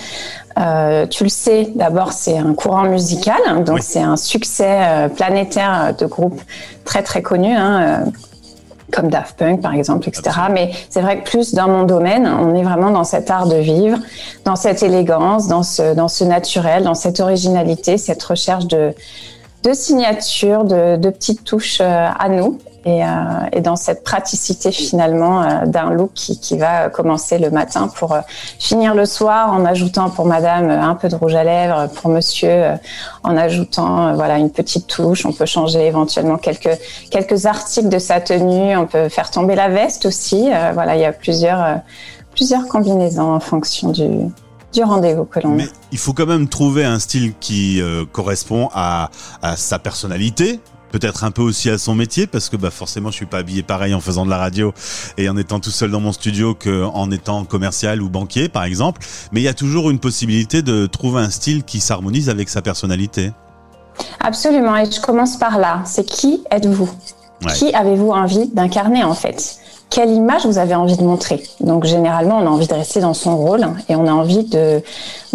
Euh, 0.58 1.06
tu 1.06 1.22
le 1.22 1.28
sais, 1.28 1.68
d'abord 1.74 2.12
c'est 2.12 2.36
un 2.36 2.54
courant 2.54 2.84
musical, 2.84 3.40
hein, 3.46 3.60
donc 3.60 3.76
Oui. 3.76 3.82
c'est 3.82 4.02
un 4.02 4.16
succès 4.16 4.78
euh, 4.80 5.08
planétaire 5.08 5.94
de 5.96 6.06
groupes 6.06 6.40
très 6.84 7.02
très 7.02 7.22
connus. 7.22 7.56
Hein, 7.56 8.04
euh, 8.06 8.10
comme 8.92 9.08
Daft 9.08 9.38
Punk 9.38 9.62
par 9.62 9.72
exemple, 9.74 10.08
etc. 10.08 10.36
Mais 10.50 10.72
c'est 10.88 11.00
vrai 11.00 11.20
que 11.20 11.30
plus 11.30 11.54
dans 11.54 11.68
mon 11.68 11.84
domaine, 11.84 12.26
on 12.26 12.56
est 12.56 12.64
vraiment 12.64 12.90
dans 12.90 13.04
cet 13.04 13.30
art 13.30 13.46
de 13.46 13.54
vivre, 13.54 13.96
dans 14.44 14.56
cette 14.56 14.82
élégance, 14.82 15.46
dans 15.46 15.62
ce, 15.62 15.94
dans 15.94 16.08
ce 16.08 16.24
naturel, 16.24 16.82
dans 16.82 16.96
cette 16.96 17.20
originalité, 17.20 17.98
cette 17.98 18.20
recherche 18.22 18.66
de, 18.66 18.92
de 19.62 19.72
signatures, 19.72 20.64
de, 20.64 20.96
de 20.96 21.10
petites 21.10 21.44
touches 21.44 21.80
à 21.80 22.28
nous 22.28 22.58
et, 22.84 23.04
euh, 23.04 23.08
et, 23.52 23.60
dans 23.60 23.76
cette 23.76 24.04
praticité 24.04 24.72
finalement 24.72 25.42
euh, 25.42 25.66
d'un 25.66 25.90
look 25.90 26.12
qui, 26.14 26.40
qui, 26.40 26.56
va 26.56 26.88
commencer 26.88 27.38
le 27.38 27.50
matin 27.50 27.88
pour 27.88 28.12
euh, 28.12 28.20
finir 28.58 28.94
le 28.94 29.04
soir 29.04 29.52
en 29.52 29.64
ajoutant 29.66 30.08
pour 30.08 30.24
madame 30.24 30.70
un 30.70 30.94
peu 30.94 31.08
de 31.08 31.14
rouge 31.14 31.34
à 31.34 31.44
lèvres, 31.44 31.88
pour 31.88 32.10
monsieur 32.10 32.72
en 33.22 33.36
ajoutant 33.36 34.14
voilà 34.14 34.38
une 34.38 34.50
petite 34.50 34.86
touche. 34.86 35.26
On 35.26 35.32
peut 35.32 35.46
changer 35.46 35.86
éventuellement 35.86 36.38
quelques 36.38 36.78
quelques 37.10 37.46
articles 37.46 37.88
de 37.88 37.98
sa 37.98 38.20
tenue. 38.20 38.76
On 38.76 38.86
peut 38.86 39.08
faire 39.08 39.30
tomber 39.30 39.54
la 39.54 39.68
veste 39.68 40.06
aussi. 40.06 40.50
voilà, 40.72 40.96
il 40.96 41.02
y 41.02 41.04
a 41.04 41.12
plusieurs 41.12 41.80
plusieurs 42.32 42.66
combinaisons 42.66 43.34
en 43.34 43.40
fonction 43.40 43.90
du 43.90 44.08
du 44.72 44.82
rendez-vous 44.82 45.24
que 45.24 45.40
l'on 45.40 45.50
Mais 45.50 45.68
il 45.92 45.98
faut 45.98 46.12
quand 46.12 46.26
même 46.26 46.48
trouver 46.48 46.84
un 46.84 46.98
style 46.98 47.34
qui 47.40 47.82
correspond 48.12 48.68
à, 48.72 49.10
à 49.42 49.56
sa 49.56 49.78
personnalité, 49.78 50.60
peut-être 50.90 51.24
un 51.24 51.30
peu 51.30 51.42
aussi 51.42 51.70
à 51.70 51.78
son 51.78 51.94
métier 51.94 52.26
parce 52.26 52.48
que 52.48 52.56
bah 52.56 52.70
forcément 52.70 53.10
je 53.10 53.16
suis 53.16 53.26
pas 53.26 53.38
habillé 53.38 53.62
pareil 53.62 53.94
en 53.94 54.00
faisant 54.00 54.24
de 54.24 54.30
la 54.30 54.38
radio 54.38 54.72
et 55.16 55.28
en 55.28 55.36
étant 55.36 55.60
tout 55.60 55.70
seul 55.70 55.90
dans 55.90 56.00
mon 56.00 56.12
studio 56.12 56.54
qu'en 56.54 57.10
étant 57.10 57.44
commercial 57.44 58.02
ou 58.02 58.08
banquier 58.08 58.48
par 58.48 58.64
exemple. 58.64 59.02
Mais 59.32 59.40
il 59.40 59.44
y 59.44 59.48
a 59.48 59.54
toujours 59.54 59.90
une 59.90 59.98
possibilité 60.00 60.62
de 60.62 60.86
trouver 60.86 61.20
un 61.20 61.30
style 61.30 61.64
qui 61.64 61.80
s'harmonise 61.80 62.28
avec 62.28 62.48
sa 62.48 62.62
personnalité. 62.62 63.32
Absolument. 64.20 64.76
Et 64.76 64.90
je 64.90 65.00
commence 65.00 65.36
par 65.36 65.58
là. 65.58 65.82
C'est 65.84 66.04
qui 66.04 66.42
êtes-vous? 66.50 66.90
Ouais. 67.44 67.52
qui 67.54 67.72
avez-vous 67.72 68.10
envie 68.10 68.48
d'incarner 68.48 69.02
en 69.02 69.14
fait? 69.14 69.56
Quelle 69.90 70.10
image 70.10 70.46
vous 70.46 70.58
avez 70.58 70.74
envie 70.74 70.96
de 70.96 71.02
montrer. 71.02 71.42
Donc 71.58 71.84
généralement, 71.84 72.38
on 72.38 72.46
a 72.46 72.50
envie 72.50 72.68
de 72.68 72.74
rester 72.74 73.00
dans 73.00 73.12
son 73.12 73.36
rôle 73.36 73.66
et 73.88 73.96
on 73.96 74.06
a 74.06 74.12
envie 74.12 74.44
de 74.44 74.82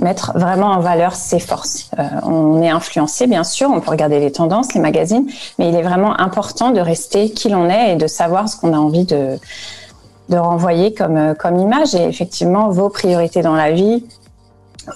mettre 0.01 0.31
vraiment 0.35 0.67
en 0.67 0.79
valeur 0.79 1.13
ses 1.13 1.39
forces. 1.39 1.89
Euh, 1.99 2.03
on 2.23 2.61
est 2.61 2.69
influencé, 2.69 3.27
bien 3.27 3.43
sûr, 3.43 3.69
on 3.69 3.81
peut 3.81 3.91
regarder 3.91 4.19
les 4.19 4.31
tendances, 4.31 4.73
les 4.73 4.81
magazines, 4.81 5.27
mais 5.59 5.69
il 5.69 5.75
est 5.75 5.83
vraiment 5.83 6.19
important 6.19 6.71
de 6.71 6.79
rester 6.79 7.29
qui 7.31 7.49
l'on 7.49 7.69
est 7.69 7.93
et 7.93 7.95
de 7.97 8.07
savoir 8.07 8.47
ce 8.47 8.55
qu'on 8.55 8.73
a 8.73 8.77
envie 8.77 9.03
de, 9.03 9.37
de 10.29 10.37
renvoyer 10.37 10.93
comme, 10.93 11.35
comme 11.35 11.59
image. 11.59 11.93
Et 11.93 12.03
effectivement, 12.03 12.69
vos 12.69 12.89
priorités 12.89 13.41
dans 13.41 13.55
la 13.55 13.71
vie, 13.71 14.05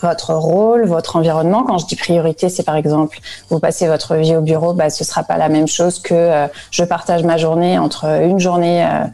votre 0.01 0.33
rôle, 0.33 0.85
votre 0.85 1.15
environnement. 1.15 1.63
Quand 1.63 1.77
je 1.77 1.85
dis 1.85 1.95
priorité, 1.95 2.49
c'est 2.49 2.63
par 2.63 2.75
exemple, 2.75 3.19
vous 3.49 3.59
passez 3.59 3.87
votre 3.87 4.15
vie 4.15 4.35
au 4.35 4.41
bureau, 4.41 4.73
bah, 4.73 4.89
ce 4.89 5.03
sera 5.03 5.23
pas 5.23 5.37
la 5.37 5.49
même 5.49 5.67
chose 5.67 5.99
que 5.99 6.13
euh, 6.13 6.47
je 6.71 6.83
partage 6.83 7.23
ma 7.23 7.37
journée 7.37 7.77
entre 7.77 8.05
une 8.05 8.39
journée 8.39 8.85
euh, 8.85 8.87
euh, 8.87 9.05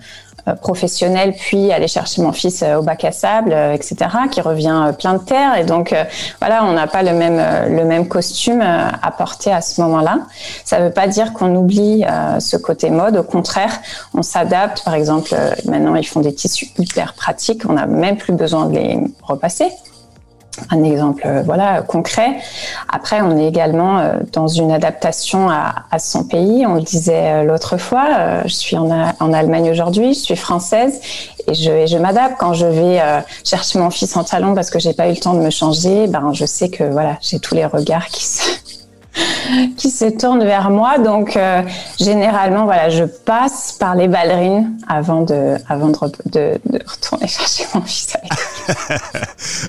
professionnel, 0.54 1.34
puis 1.38 1.72
aller 1.72 1.88
chercher 1.88 2.22
mon 2.22 2.32
fils 2.32 2.62
euh, 2.62 2.78
au 2.78 2.82
bac 2.82 3.04
à 3.04 3.12
sable, 3.12 3.52
euh, 3.52 3.74
etc., 3.74 3.96
qui 4.32 4.42
revient 4.42 4.92
plein 4.98 5.14
de 5.14 5.24
terre. 5.24 5.58
Et 5.58 5.64
donc, 5.64 5.96
voilà, 6.40 6.64
on 6.66 6.74
n'a 6.74 6.88
pas 6.88 7.04
le 7.04 7.14
même, 7.14 7.42
le 7.70 7.84
même 7.86 8.08
costume 8.08 8.62
à 8.62 9.12
porter 9.12 9.52
à 9.52 9.62
ce 9.62 9.82
moment-là. 9.82 10.20
Ça 10.64 10.80
ne 10.80 10.86
veut 10.86 10.92
pas 10.92 11.08
dire 11.08 11.34
qu'on 11.34 11.56
oublie 11.56 12.04
ce 12.40 12.58
côté 12.58 12.90
mode. 12.90 13.18
Au 13.18 13.24
contraire, 13.24 13.72
on 14.14 14.22
s'adapte. 14.22 14.84
Par 14.84 14.94
exemple, 14.94 15.34
maintenant, 15.66 15.96
ils 15.96 16.08
font 16.08 16.22
des 16.22 16.34
tissus 16.34 16.72
hyper 16.78 17.14
pratiques. 17.14 17.64
On 17.68 17.74
n'a 17.74 17.86
même 17.86 18.18
plus 18.18 18.34
besoin 18.34 18.66
de 18.66 18.76
les 18.76 19.00
repasser 19.24 19.72
un 20.70 20.84
exemple 20.84 21.24
euh, 21.26 21.42
voilà 21.46 21.82
concret. 21.82 22.38
Après, 22.90 23.22
on 23.22 23.38
est 23.38 23.48
également 23.48 24.00
euh, 24.00 24.14
dans 24.32 24.48
une 24.48 24.72
adaptation 24.72 25.50
à, 25.50 25.74
à 25.92 26.00
son 26.00 26.24
pays. 26.24 26.66
On 26.66 26.76
le 26.76 26.82
disait 26.82 27.32
euh, 27.32 27.44
l'autre 27.44 27.78
fois. 27.78 28.44
Je 28.46 28.54
suis 28.54 28.78
en, 28.78 28.90
en 29.20 29.34
Allemagne 29.34 29.70
aujourd'hui. 29.70 30.14
Je 30.14 30.20
suis 30.20 30.36
française 30.36 31.00
et 31.48 31.54
je, 31.54 31.86
je 31.86 31.98
m'adapte 31.98 32.36
quand 32.40 32.54
je 32.54 32.66
vais 32.66 33.00
chercher 33.44 33.80
mon 33.80 33.90
fils 33.90 34.16
en 34.18 34.24
talon 34.24 34.56
parce 34.56 34.70
que 34.70 34.80
j'ai 34.80 34.94
pas 34.94 35.08
eu 35.08 35.12
le 35.12 35.18
temps 35.18 35.34
de 35.34 35.40
me 35.40 35.50
changer. 35.50 36.08
Ben, 36.08 36.32
je 36.34 36.46
sais 36.46 36.70
que 36.70 36.84
voilà, 36.84 37.18
j'ai 37.22 37.40
tous 37.40 37.56
les 37.56 37.66
regards 37.66 38.08
qui 38.08 38.24
se 38.24 38.44
qui 39.78 39.90
se 39.90 40.06
tournent 40.06 40.44
vers 40.44 40.70
moi. 40.70 40.98
Donc, 40.98 41.36
euh, 41.38 41.62
généralement, 42.00 42.66
voilà, 42.66 42.90
je 42.90 43.04
passe 43.04 43.76
par 43.80 43.96
les 43.96 44.08
ballerines 44.08 44.78
avant 44.88 45.22
de, 45.22 45.56
avant 45.68 45.90
de, 45.90 45.98
de 46.26 46.60
retourner 46.86 47.28
chercher 47.28 47.66
mon 47.74 47.82
fils. 47.82 48.16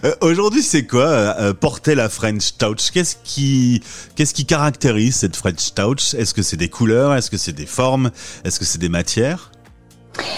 Euh, 0.05 0.15
aujourd'hui, 0.21 0.63
c'est 0.63 0.87
quoi 0.87 1.07
euh, 1.07 1.53
porter 1.53 1.95
la 1.95 2.09
French 2.09 2.57
Touch? 2.59 2.91
Qu'est-ce 2.91 3.17
qui, 3.23 3.83
qu'est-ce 4.15 4.33
qui 4.33 4.47
caractérise 4.47 5.17
cette 5.17 5.37
French 5.37 5.75
Touch? 5.75 6.15
Est-ce 6.15 6.33
que 6.33 6.43
c'est 6.43 6.57
des 6.57 6.69
couleurs? 6.69 7.15
Est-ce 7.15 7.31
que 7.31 7.37
c'est 7.37 7.53
des 7.53 7.67
formes? 7.67 8.11
Est-ce 8.45 8.59
que 8.59 8.65
c'est 8.65 8.79
des 8.79 8.89
matières? 8.89 9.51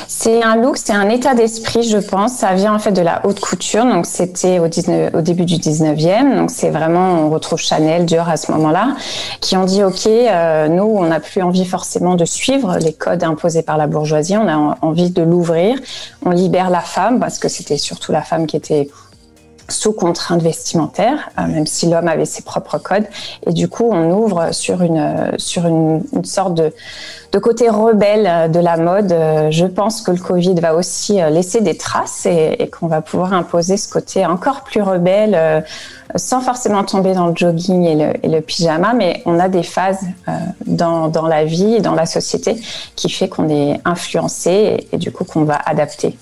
C'est 0.06 0.42
un 0.42 0.56
look, 0.56 0.76
c'est 0.76 0.92
un 0.92 1.08
état 1.08 1.34
d'esprit, 1.34 1.82
je 1.82 1.98
pense. 1.98 2.32
Ça 2.32 2.54
vient 2.54 2.74
en 2.74 2.78
fait 2.78 2.92
de 2.92 3.02
la 3.02 3.24
haute 3.24 3.40
couture. 3.40 3.84
Donc, 3.84 4.06
c'était 4.06 4.58
au, 4.58 4.68
début 4.68 5.44
du 5.44 5.56
19e. 5.56 6.36
Donc, 6.36 6.50
c'est 6.50 6.70
vraiment, 6.70 7.26
on 7.26 7.30
retrouve 7.30 7.58
Chanel, 7.58 8.04
Dior 8.06 8.28
à 8.28 8.36
ce 8.36 8.50
moment-là, 8.52 8.96
qui 9.40 9.56
ont 9.56 9.64
dit, 9.64 9.82
OK, 9.84 10.06
euh, 10.06 10.68
nous, 10.68 10.84
on 10.84 11.04
n'a 11.04 11.20
plus 11.20 11.42
envie 11.42 11.64
forcément 11.64 12.14
de 12.14 12.24
suivre 12.24 12.78
les 12.78 12.92
codes 12.92 13.24
imposés 13.24 13.62
par 13.62 13.76
la 13.76 13.86
bourgeoisie. 13.86 14.36
On 14.36 14.48
a 14.48 14.76
envie 14.82 15.10
de 15.10 15.22
l'ouvrir. 15.22 15.78
On 16.24 16.30
libère 16.30 16.70
la 16.70 16.80
femme, 16.80 17.20
parce 17.20 17.38
que 17.38 17.48
c'était 17.48 17.78
surtout 17.78 18.12
la 18.12 18.22
femme 18.22 18.46
qui 18.46 18.56
était 18.56 18.88
sous 19.68 19.92
contrainte 19.92 20.42
vestimentaire, 20.42 21.28
euh, 21.38 21.46
même 21.46 21.66
si 21.66 21.88
l'homme 21.88 22.08
avait 22.08 22.24
ses 22.24 22.42
propres 22.42 22.78
codes. 22.78 23.06
Et 23.46 23.52
du 23.52 23.68
coup, 23.68 23.88
on 23.90 24.10
ouvre 24.10 24.52
sur 24.52 24.82
une, 24.82 25.32
sur 25.36 25.66
une, 25.66 26.02
une 26.14 26.24
sorte 26.24 26.54
de, 26.54 26.72
de 27.32 27.38
côté 27.38 27.68
rebelle 27.68 28.26
euh, 28.26 28.48
de 28.48 28.60
la 28.60 28.78
mode. 28.78 29.12
Euh, 29.12 29.50
je 29.50 29.66
pense 29.66 30.00
que 30.00 30.10
le 30.10 30.18
Covid 30.18 30.54
va 30.54 30.74
aussi 30.74 31.20
laisser 31.30 31.60
des 31.60 31.76
traces 31.76 32.24
et, 32.24 32.56
et 32.58 32.68
qu'on 32.68 32.86
va 32.86 33.02
pouvoir 33.02 33.34
imposer 33.34 33.76
ce 33.76 33.88
côté 33.88 34.24
encore 34.24 34.62
plus 34.62 34.80
rebelle, 34.80 35.64
sans 36.16 36.40
forcément 36.40 36.84
tomber 36.84 37.12
dans 37.12 37.26
le 37.26 37.34
jogging 37.36 37.84
et 37.84 37.94
le, 37.94 38.12
et 38.24 38.28
le 38.28 38.40
pyjama. 38.40 38.94
Mais 38.94 39.22
on 39.26 39.38
a 39.38 39.48
des 39.48 39.62
phases 39.62 40.00
dans, 40.66 41.08
dans 41.08 41.26
la 41.26 41.44
vie 41.44 41.74
et 41.74 41.80
dans 41.80 41.94
la 41.94 42.06
société 42.06 42.56
qui 42.96 43.10
fait 43.10 43.28
qu'on 43.28 43.48
est 43.48 43.80
influencé 43.84 44.50
et, 44.50 44.94
et 44.94 44.98
du 44.98 45.12
coup 45.12 45.24
qu'on 45.24 45.44
va 45.44 45.56
adapter. 45.56 46.16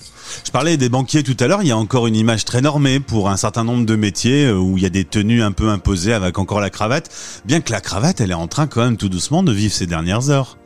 Je 0.45 0.51
parlais 0.51 0.77
des 0.77 0.89
banquiers 0.89 1.23
tout 1.23 1.37
à 1.39 1.47
l'heure, 1.47 1.61
il 1.63 1.67
y 1.67 1.71
a 1.71 1.77
encore 1.77 2.07
une 2.07 2.15
image 2.15 2.45
très 2.45 2.61
normée 2.61 2.99
pour 2.99 3.29
un 3.29 3.37
certain 3.37 3.63
nombre 3.63 3.85
de 3.85 3.95
métiers 3.95 4.45
euh, 4.45 4.57
où 4.57 4.77
il 4.77 4.83
y 4.83 4.85
a 4.85 4.89
des 4.89 5.05
tenues 5.05 5.41
un 5.41 5.51
peu 5.51 5.69
imposées 5.69 6.13
avec 6.13 6.37
encore 6.37 6.59
la 6.59 6.69
cravate, 6.69 7.09
bien 7.45 7.61
que 7.61 7.71
la 7.71 7.81
cravate, 7.81 8.21
elle 8.21 8.31
est 8.31 8.35
en 8.35 8.47
train 8.47 8.67
quand 8.67 8.83
même 8.83 8.97
tout 8.97 9.09
doucement 9.09 9.43
de 9.43 9.51
vivre 9.51 9.73
ses 9.73 9.87
dernières 9.87 10.29
heures. 10.29 10.57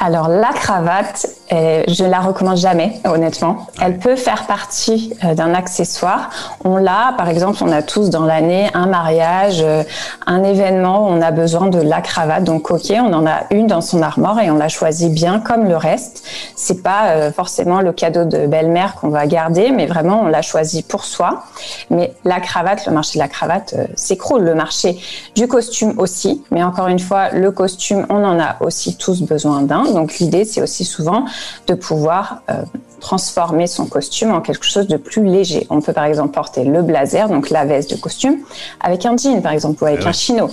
Alors 0.00 0.28
la 0.28 0.48
cravate, 0.48 1.26
euh, 1.52 1.82
je 1.88 2.04
la 2.04 2.20
recommande 2.20 2.56
jamais, 2.56 3.00
honnêtement. 3.04 3.66
Elle 3.82 3.98
peut 3.98 4.16
faire 4.16 4.46
partie 4.46 5.12
euh, 5.24 5.34
d'un 5.34 5.52
accessoire. 5.54 6.30
On 6.64 6.76
l'a, 6.76 7.14
par 7.18 7.28
exemple, 7.28 7.58
on 7.62 7.70
a 7.70 7.82
tous 7.82 8.08
dans 8.08 8.24
l'année 8.24 8.70
un 8.72 8.86
mariage, 8.86 9.60
euh, 9.62 9.82
un 10.26 10.42
événement 10.42 11.04
où 11.06 11.10
on 11.10 11.20
a 11.20 11.30
besoin 11.32 11.66
de 11.68 11.80
la 11.80 12.00
cravate. 12.00 12.44
Donc 12.44 12.70
ok, 12.70 12.92
on 12.96 13.12
en 13.12 13.26
a 13.26 13.40
une 13.50 13.66
dans 13.66 13.80
son 13.80 14.00
armoire 14.00 14.40
et 14.40 14.50
on 14.50 14.56
la 14.56 14.68
choisit 14.68 15.12
bien 15.12 15.40
comme 15.40 15.68
le 15.68 15.76
reste. 15.76 16.24
C'est 16.56 16.82
pas 16.82 17.10
euh, 17.10 17.32
forcément 17.32 17.80
le 17.80 17.92
cadeau 17.92 18.24
de 18.24 18.46
belle-mère 18.46 18.94
qu'on 18.94 19.08
va 19.08 19.26
garder, 19.26 19.70
mais 19.70 19.86
vraiment 19.86 20.22
on 20.22 20.28
l'a 20.28 20.42
choisi 20.42 20.82
pour 20.82 21.04
soi. 21.04 21.44
Mais 21.90 22.14
la 22.24 22.40
cravate, 22.40 22.86
le 22.86 22.92
marché 22.92 23.18
de 23.18 23.22
la 23.22 23.28
cravate 23.28 23.74
s'écroule. 23.96 24.42
Le 24.42 24.54
marché 24.54 24.98
du 25.34 25.46
costume 25.46 25.98
aussi, 25.98 26.42
mais 26.50 26.62
encore 26.62 26.88
une 26.88 26.98
fois, 26.98 27.30
le 27.30 27.50
costume, 27.50 28.06
on 28.08 28.24
en 28.24 28.38
a 28.40 28.56
aussi 28.60 28.96
tous 28.96 29.22
besoin 29.22 29.62
Donc 29.70 30.18
l'idée, 30.18 30.44
c'est 30.44 30.60
aussi 30.60 30.84
souvent 30.84 31.24
de 31.66 31.74
pouvoir 31.74 32.42
euh, 32.50 32.62
transformer 33.00 33.66
son 33.66 33.86
costume 33.86 34.32
en 34.32 34.40
quelque 34.40 34.64
chose 34.64 34.86
de 34.86 34.96
plus 34.96 35.24
léger. 35.24 35.66
On 35.70 35.80
peut 35.80 35.92
par 35.92 36.04
exemple 36.04 36.34
porter 36.34 36.64
le 36.64 36.82
blazer, 36.82 37.28
donc 37.28 37.50
la 37.50 37.64
veste 37.64 37.90
de 37.90 38.00
costume, 38.00 38.38
avec 38.80 39.06
un 39.06 39.16
jean 39.16 39.40
par 39.40 39.52
exemple 39.52 39.82
ou 39.82 39.86
avec 39.86 40.04
un 40.06 40.12
chino. 40.12 40.50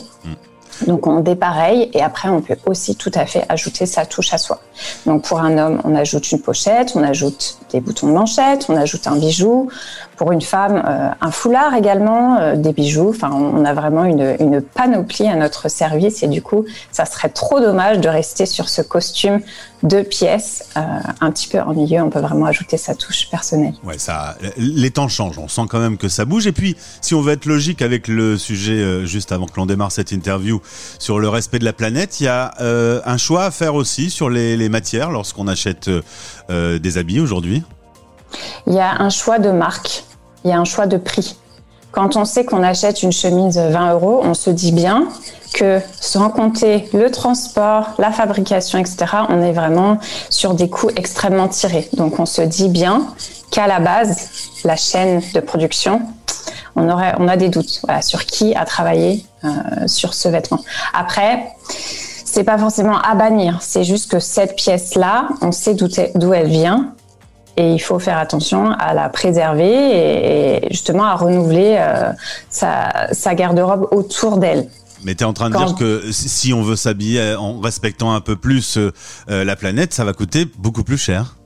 Donc 0.86 1.08
on 1.08 1.20
dépareille 1.22 1.90
et 1.94 2.02
après 2.02 2.30
on 2.30 2.42
peut 2.42 2.58
aussi 2.66 2.96
tout 2.96 3.12
à 3.14 3.26
fait 3.26 3.44
ajouter 3.50 3.86
sa 3.86 4.06
touche 4.06 4.34
à 4.34 4.38
soi. 4.38 4.60
Donc 5.06 5.24
pour 5.24 5.40
un 5.40 5.58
homme, 5.58 5.82
on 5.84 5.96
ajoute 5.96 6.32
une 6.32 6.42
pochette, 6.42 6.92
on 6.96 7.04
ajoute 7.04 7.58
des 7.72 7.80
boutons 7.80 8.08
de 8.08 8.14
manchette, 8.14 8.66
on 8.70 8.76
ajoute 8.76 9.08
un 9.08 9.16
bijou. 9.16 9.70
Pour 10.16 10.32
une 10.32 10.42
femme, 10.42 10.82
euh, 10.88 11.10
un 11.22 11.32
foulard 11.32 11.76
également, 11.76 12.38
euh, 12.40 12.56
des 12.56 12.74
bijoux. 12.74 13.10
Enfin, 13.10 13.30
on 13.32 13.64
a 13.66 13.74
vraiment 13.74 14.04
une, 14.04 14.62
panoplie 14.62 15.28
à 15.28 15.36
notre 15.36 15.70
service 15.70 16.24
et 16.24 16.28
du 16.28 16.42
coup, 16.42 16.66
ça 16.92 17.06
serait 17.06 17.30
trop 17.30 17.60
dommage 17.60 18.00
de 18.00 18.10
rester 18.10 18.48
sur 18.48 18.68
ce 18.68 18.82
costume 18.82 19.42
de 19.84 20.02
pièces 20.02 20.70
euh, 20.76 20.82
un 21.22 21.32
petit 21.32 21.48
peu 21.48 21.60
ennuyeux. 21.60 22.02
On 22.02 22.10
peut 22.10 22.20
vraiment 22.20 22.46
ajouter 22.46 22.78
sa 22.78 22.96
touche 22.96 23.30
personnelle. 23.30 23.74
Ouais, 23.84 23.98
ça, 23.98 24.36
les 24.58 24.92
temps 24.92 25.08
changent. 25.08 25.38
On 25.38 25.48
sent 25.48 25.62
quand 25.70 25.80
même 25.80 25.98
que 25.98 26.10
ça 26.10 26.26
bouge. 26.26 26.48
Et 26.48 26.52
puis, 26.52 26.76
si 27.02 27.14
on 27.14 27.22
veut 27.22 27.34
être 27.34 27.46
logique 27.46 27.82
avec 27.82 28.08
le 28.08 28.38
sujet 28.38 28.74
euh, 28.74 29.06
juste 29.06 29.32
avant 29.32 29.46
que 29.46 29.56
l'on 29.58 29.66
démarre 29.66 29.92
cette 29.92 30.12
interview 30.12 30.62
sur 31.00 31.20
le 31.20 31.30
respect 31.30 31.60
de 31.60 31.66
la 31.66 31.74
planète, 31.74 32.20
il 32.20 32.26
y 32.26 32.28
a 32.28 32.54
euh, 32.62 33.02
un 33.06 33.18
choix 33.18 33.46
à 33.46 33.52
faire 33.52 33.76
aussi 33.76 34.10
sur 34.10 34.30
les, 34.30 34.70
matières 34.70 35.12
lorsqu'on 35.12 35.48
achète 35.48 35.90
euh, 36.50 36.80
des 36.80 36.98
habits 36.98 37.20
aujourd'hui? 37.20 37.64
Il 38.66 38.74
y 38.74 38.80
a 38.80 39.02
un 39.02 39.10
choix 39.10 39.40
de 39.40 39.52
marque. 39.52 40.04
Il 40.44 40.50
y 40.50 40.54
a 40.54 40.60
un 40.60 40.66
choix 40.66 40.88
de 40.88 40.98
prix. 40.98 41.38
Quand 41.92 42.16
on 42.16 42.26
sait 42.26 42.46
qu'on 42.46 42.64
achète 42.64 43.02
une 43.02 43.12
chemise 43.12 43.58
20 43.58 43.94
euros, 43.94 44.22
on 44.24 44.34
se 44.34 44.50
dit 44.50 44.72
bien 44.72 45.08
que 45.54 45.80
sans 46.00 46.30
compter 46.30 46.88
le 46.94 47.10
transport, 47.10 47.94
la 47.98 48.12
fabrication, 48.12 48.78
etc., 48.78 49.06
on 49.30 49.42
est 49.42 49.54
vraiment 49.54 49.98
sur 50.30 50.54
des 50.54 50.70
coûts 50.70 50.92
extrêmement 50.96 51.48
tirés. 51.48 51.90
Donc 51.94 52.20
on 52.20 52.26
se 52.26 52.42
dit 52.42 52.70
bien 52.70 53.08
qu'à 53.52 53.68
la 53.68 53.80
base, 53.80 54.30
la 54.64 54.76
chaîne 54.76 55.22
de 55.34 55.40
production, 55.40 56.02
on 56.78 56.90
aurait, 56.90 57.14
on 57.18 57.28
a 57.28 57.36
des 57.36 57.50
doutes 57.50 57.82
voilà, 57.84 58.02
sur 58.02 58.26
qui 58.26 58.56
a 58.56 58.64
travaillé 58.64 59.26
euh, 59.44 59.50
sur 59.88 60.14
ce 60.14 60.30
vêtement. 60.30 60.64
Après, 60.94 61.48
c'est 62.24 62.44
pas 62.44 62.58
forcément 62.58 63.00
à 63.02 63.16
bannir, 63.16 63.58
c'est 63.62 63.84
juste 63.84 64.12
que 64.12 64.20
cette 64.20 64.56
pièce-là, 64.56 65.30
on 65.42 65.52
sait 65.52 65.74
d'où 65.74 66.34
elle 66.34 66.48
vient 66.48 66.94
et 67.58 67.74
il 67.74 67.80
faut 67.80 67.98
faire 67.98 68.20
attention 68.20 68.72
à 68.72 68.94
la 68.94 69.10
préserver 69.10 70.66
et, 70.66 70.68
justement 70.70 71.06
à 71.06 71.16
renouveler 71.16 71.78
euh, 71.80 72.12
sa, 72.50 73.08
sa 73.12 73.34
garde-robe 73.34 73.88
autour 73.92 74.38
d'elle. 74.38 74.70
Mais 75.04 75.16
tu 75.16 75.24
es 75.24 75.28
en 75.28 75.34
train 75.34 75.50
de 75.50 75.58
dire 75.58 75.76
que 75.76 76.12
si 76.12 76.54
on 76.54 76.62
veut 76.62 76.76
s'habiller 76.76 77.36
en 77.36 77.60
respectant 77.60 78.14
un 78.14 78.22
peu 78.22 78.36
plus 78.36 78.78
euh, 78.78 78.92
la 79.28 79.56
planète, 79.56 79.94
ça 79.94 80.04
va 80.04 80.14
coûter 80.14 80.46
beaucoup 80.58 80.84
plus 80.84 80.98
cher. 80.98 81.37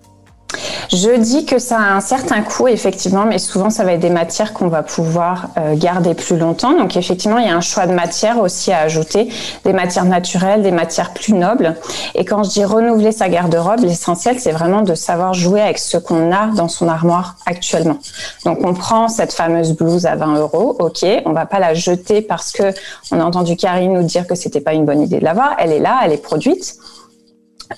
Je 0.89 1.17
dis 1.17 1.45
que 1.45 1.59
ça 1.59 1.77
a 1.77 1.93
un 1.93 2.01
certain 2.01 2.41
coût, 2.41 2.67
effectivement, 2.67 3.25
mais 3.25 3.39
souvent, 3.39 3.69
ça 3.69 3.83
va 3.83 3.93
être 3.93 3.99
des 3.99 4.09
matières 4.09 4.53
qu'on 4.53 4.67
va 4.67 4.83
pouvoir 4.83 5.49
euh, 5.57 5.75
garder 5.75 6.13
plus 6.13 6.37
longtemps. 6.37 6.77
Donc, 6.77 6.97
effectivement, 6.97 7.37
il 7.37 7.47
y 7.47 7.49
a 7.49 7.55
un 7.55 7.61
choix 7.61 7.87
de 7.87 7.93
matières 7.93 8.39
aussi 8.39 8.71
à 8.71 8.79
ajouter, 8.79 9.29
des 9.63 9.73
matières 9.73 10.05
naturelles, 10.05 10.61
des 10.61 10.71
matières 10.71 11.13
plus 11.13 11.33
nobles. 11.33 11.75
Et 12.15 12.25
quand 12.25 12.43
je 12.43 12.49
dis 12.49 12.65
renouveler 12.65 13.11
sa 13.11 13.29
garde-robe, 13.29 13.81
l'essentiel, 13.81 14.39
c'est 14.39 14.51
vraiment 14.51 14.81
de 14.81 14.95
savoir 14.95 15.33
jouer 15.33 15.61
avec 15.61 15.79
ce 15.79 15.97
qu'on 15.97 16.31
a 16.33 16.47
dans 16.47 16.67
son 16.67 16.87
armoire 16.87 17.35
actuellement. 17.45 17.97
Donc, 18.45 18.59
on 18.63 18.73
prend 18.73 19.07
cette 19.07 19.33
fameuse 19.33 19.73
blouse 19.73 20.05
à 20.05 20.15
20 20.15 20.35
euros, 20.35 20.75
ok, 20.79 21.05
on 21.25 21.31
va 21.31 21.45
pas 21.45 21.59
la 21.59 21.73
jeter 21.73 22.21
parce 22.21 22.51
que 22.51 22.73
on 23.11 23.19
a 23.19 23.23
entendu 23.23 23.55
Karine 23.55 23.93
nous 23.93 24.03
dire 24.03 24.27
que 24.27 24.35
c'était 24.35 24.61
pas 24.61 24.73
une 24.73 24.85
bonne 24.85 25.01
idée 25.01 25.19
de 25.19 25.25
l'avoir. 25.25 25.55
Elle 25.59 25.71
est 25.71 25.79
là, 25.79 26.01
elle 26.03 26.11
est 26.11 26.17
produite 26.17 26.75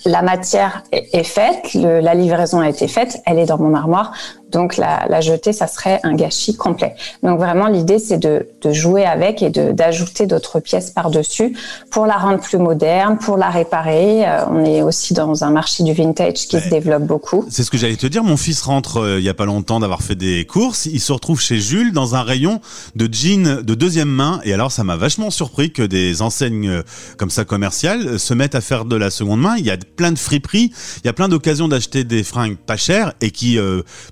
la 0.04 0.22
matière 0.22 0.82
est 0.92 1.24
faite, 1.24 1.74
la 1.74 2.14
livraison 2.14 2.60
a 2.60 2.68
été 2.68 2.88
faite, 2.88 3.20
elle 3.26 3.38
est 3.38 3.46
dans 3.46 3.58
mon 3.58 3.74
armoire. 3.74 4.12
Donc 4.54 4.76
la, 4.76 5.04
la, 5.10 5.20
jeter, 5.20 5.52
ça 5.52 5.66
serait 5.66 5.98
un 6.04 6.14
gâchis 6.14 6.56
complet. 6.56 6.94
Donc 7.24 7.38
vraiment, 7.38 7.66
l'idée, 7.66 7.98
c'est 7.98 8.18
de, 8.18 8.46
de, 8.62 8.72
jouer 8.72 9.04
avec 9.04 9.42
et 9.42 9.50
d'ajouter 9.50 10.26
d'autres 10.26 10.60
pièces 10.60 10.90
par-dessus 10.90 11.56
pour 11.90 12.06
la 12.06 12.16
rendre 12.16 12.38
plus 12.38 12.58
moderne, 12.58 13.18
pour 13.18 13.36
la 13.36 13.50
réparer. 13.50 14.26
Euh, 14.26 14.46
on 14.48 14.64
est 14.64 14.80
aussi 14.80 15.12
dans 15.12 15.42
un 15.42 15.50
marché 15.50 15.82
du 15.82 15.92
vintage 15.92 16.46
qui 16.46 16.60
se 16.60 16.68
développe 16.68 17.02
beaucoup. 17.02 17.44
C'est 17.50 17.64
ce 17.64 17.70
que 17.70 17.76
j'allais 17.76 17.96
te 17.96 18.06
dire. 18.06 18.22
Mon 18.22 18.36
fils 18.36 18.62
rentre 18.62 18.98
euh, 18.98 19.18
il 19.18 19.24
y 19.24 19.28
a 19.28 19.34
pas 19.34 19.44
longtemps 19.44 19.80
d'avoir 19.80 20.02
fait 20.02 20.14
des 20.14 20.44
courses. 20.44 20.86
Il 20.86 21.00
se 21.00 21.12
retrouve 21.12 21.40
chez 21.40 21.58
Jules 21.58 21.92
dans 21.92 22.14
un 22.14 22.22
rayon 22.22 22.60
de 22.94 23.12
jeans 23.12 23.60
de 23.60 23.74
deuxième 23.74 24.08
main. 24.08 24.40
Et 24.44 24.54
alors, 24.54 24.70
ça 24.70 24.84
m'a 24.84 24.96
vachement 24.96 25.30
surpris 25.30 25.72
que 25.72 25.82
des 25.82 26.22
enseignes 26.22 26.68
euh, 26.68 26.82
comme 27.18 27.30
ça 27.30 27.44
commerciales 27.44 28.20
se 28.20 28.34
mettent 28.34 28.54
à 28.54 28.60
faire 28.60 28.84
de 28.84 28.94
la 28.94 29.10
seconde 29.10 29.40
main. 29.40 29.56
Il 29.58 29.64
y 29.64 29.72
a 29.72 29.76
plein 29.96 30.12
de 30.12 30.18
friperies, 30.18 30.70
il 31.02 31.06
y 31.06 31.08
a 31.08 31.12
plein 31.12 31.28
d'occasions 31.28 31.66
d'acheter 31.66 32.04
des 32.04 32.22
fringues 32.22 32.56
pas 32.56 32.76
chères 32.76 33.14
et 33.20 33.32
qui 33.32 33.58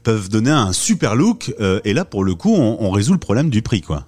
peuvent 0.02 0.28
donner 0.32 0.50
un 0.50 0.72
super 0.72 1.14
look. 1.14 1.54
Euh, 1.60 1.80
et 1.84 1.92
là, 1.92 2.04
pour 2.04 2.24
le 2.24 2.34
coup, 2.34 2.54
on, 2.54 2.90
résout 2.90 3.12
le 3.12 3.18
problème 3.18 3.50
du 3.50 3.62
prix, 3.62 3.80
quoi. 3.80 4.04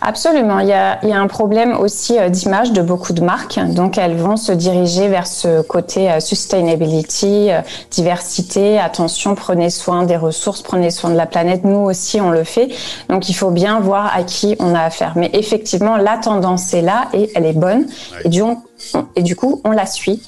Absolument. 0.00 0.60
Il 0.60 0.68
y, 0.68 0.72
a, 0.72 1.00
un 1.02 1.26
problème 1.26 1.74
aussi 1.74 2.18
euh, 2.18 2.28
d'image 2.28 2.72
de 2.72 2.82
beaucoup 2.82 3.12
de 3.12 3.22
marques. 3.22 3.58
Donc, 3.58 3.98
elles 3.98 4.16
vont 4.16 4.36
se 4.36 4.52
diriger 4.52 5.08
vers 5.08 5.26
ce 5.26 5.62
côté 5.62 6.10
euh, 6.10 6.20
sustainability, 6.20 7.48
diversité. 7.90 8.78
Attention, 8.78 9.34
prenez 9.34 9.70
soin 9.70 10.04
des 10.04 10.16
ressources, 10.16 10.62
prenez 10.62 10.90
soin 10.90 11.10
de 11.10 11.16
la 11.16 11.26
planète. 11.26 11.64
Nous 11.64 11.78
aussi, 11.78 12.20
on 12.20 12.30
le 12.30 12.44
fait. 12.44 12.68
Donc, 13.08 13.28
il 13.28 13.34
faut 13.34 13.50
bien 13.50 13.80
voir 13.80 14.14
à 14.14 14.22
qui 14.22 14.54
on 14.58 14.74
a 14.74 14.80
affaire. 14.80 15.14
Mais 15.16 15.30
effectivement, 15.32 15.96
la 15.96 16.18
tendance 16.18 16.74
est 16.74 16.82
là 16.82 17.08
et 17.12 17.30
elle 17.34 17.46
est 17.46 17.58
bonne. 17.58 17.86
Et, 18.24 18.28
du, 18.28 18.42
et 19.16 19.22
du 19.22 19.34
coup, 19.34 19.60
on 19.64 19.70
la 19.70 19.86
suit 19.86 20.22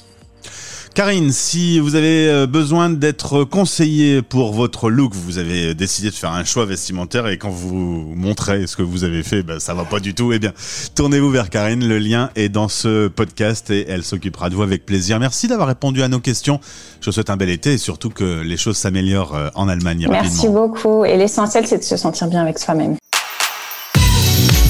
Karine, 0.97 1.31
si 1.31 1.79
vous 1.79 1.93
avez 1.93 2.27
euh, 2.27 2.47
besoin 2.47 2.89
d'être 2.89 3.43
conseillé 3.43 4.23
pour 4.23 4.51
votre 4.51 4.89
look, 4.89 5.13
vous 5.13 5.37
avez 5.37 5.75
décidé 5.75 6.09
de 6.09 6.15
faire 6.15 6.31
un 6.31 6.43
choix 6.43 6.65
vestimentaire 6.65 7.27
et 7.27 7.37
quand 7.37 7.51
vous 7.51 8.15
montrez 8.15 8.65
ce 8.65 8.75
que 8.75 8.81
vous 8.81 9.03
avez 9.03 9.21
fait, 9.21 9.43
ben, 9.43 9.59
ça 9.59 9.75
va 9.75 9.85
pas 9.85 9.99
du 9.99 10.15
tout, 10.15 10.33
eh 10.33 10.39
bien, 10.39 10.53
tournez-vous 10.95 11.29
vers 11.29 11.51
Karine. 11.51 11.87
Le 11.87 11.99
lien 11.99 12.31
est 12.35 12.49
dans 12.49 12.67
ce 12.67 13.09
podcast 13.09 13.69
et 13.69 13.85
elle 13.87 14.03
s'occupera 14.03 14.49
de 14.49 14.55
vous 14.55 14.63
avec 14.63 14.87
plaisir. 14.87 15.19
Merci 15.19 15.47
d'avoir 15.47 15.67
répondu 15.67 16.01
à 16.01 16.07
nos 16.07 16.19
questions. 16.19 16.59
Je 16.99 17.05
vous 17.05 17.11
souhaite 17.11 17.29
un 17.29 17.37
bel 17.37 17.51
été 17.51 17.73
et 17.73 17.77
surtout 17.77 18.09
que 18.09 18.41
les 18.41 18.57
choses 18.57 18.77
s'améliorent 18.77 19.35
euh, 19.35 19.49
en 19.53 19.67
Allemagne 19.67 20.07
Merci 20.09 20.47
beaucoup. 20.47 21.05
Et 21.05 21.15
l'essentiel, 21.15 21.67
c'est 21.67 21.77
de 21.77 21.83
se 21.83 21.95
sentir 21.95 22.25
bien 22.25 22.41
avec 22.41 22.57
soi-même. 22.57 22.95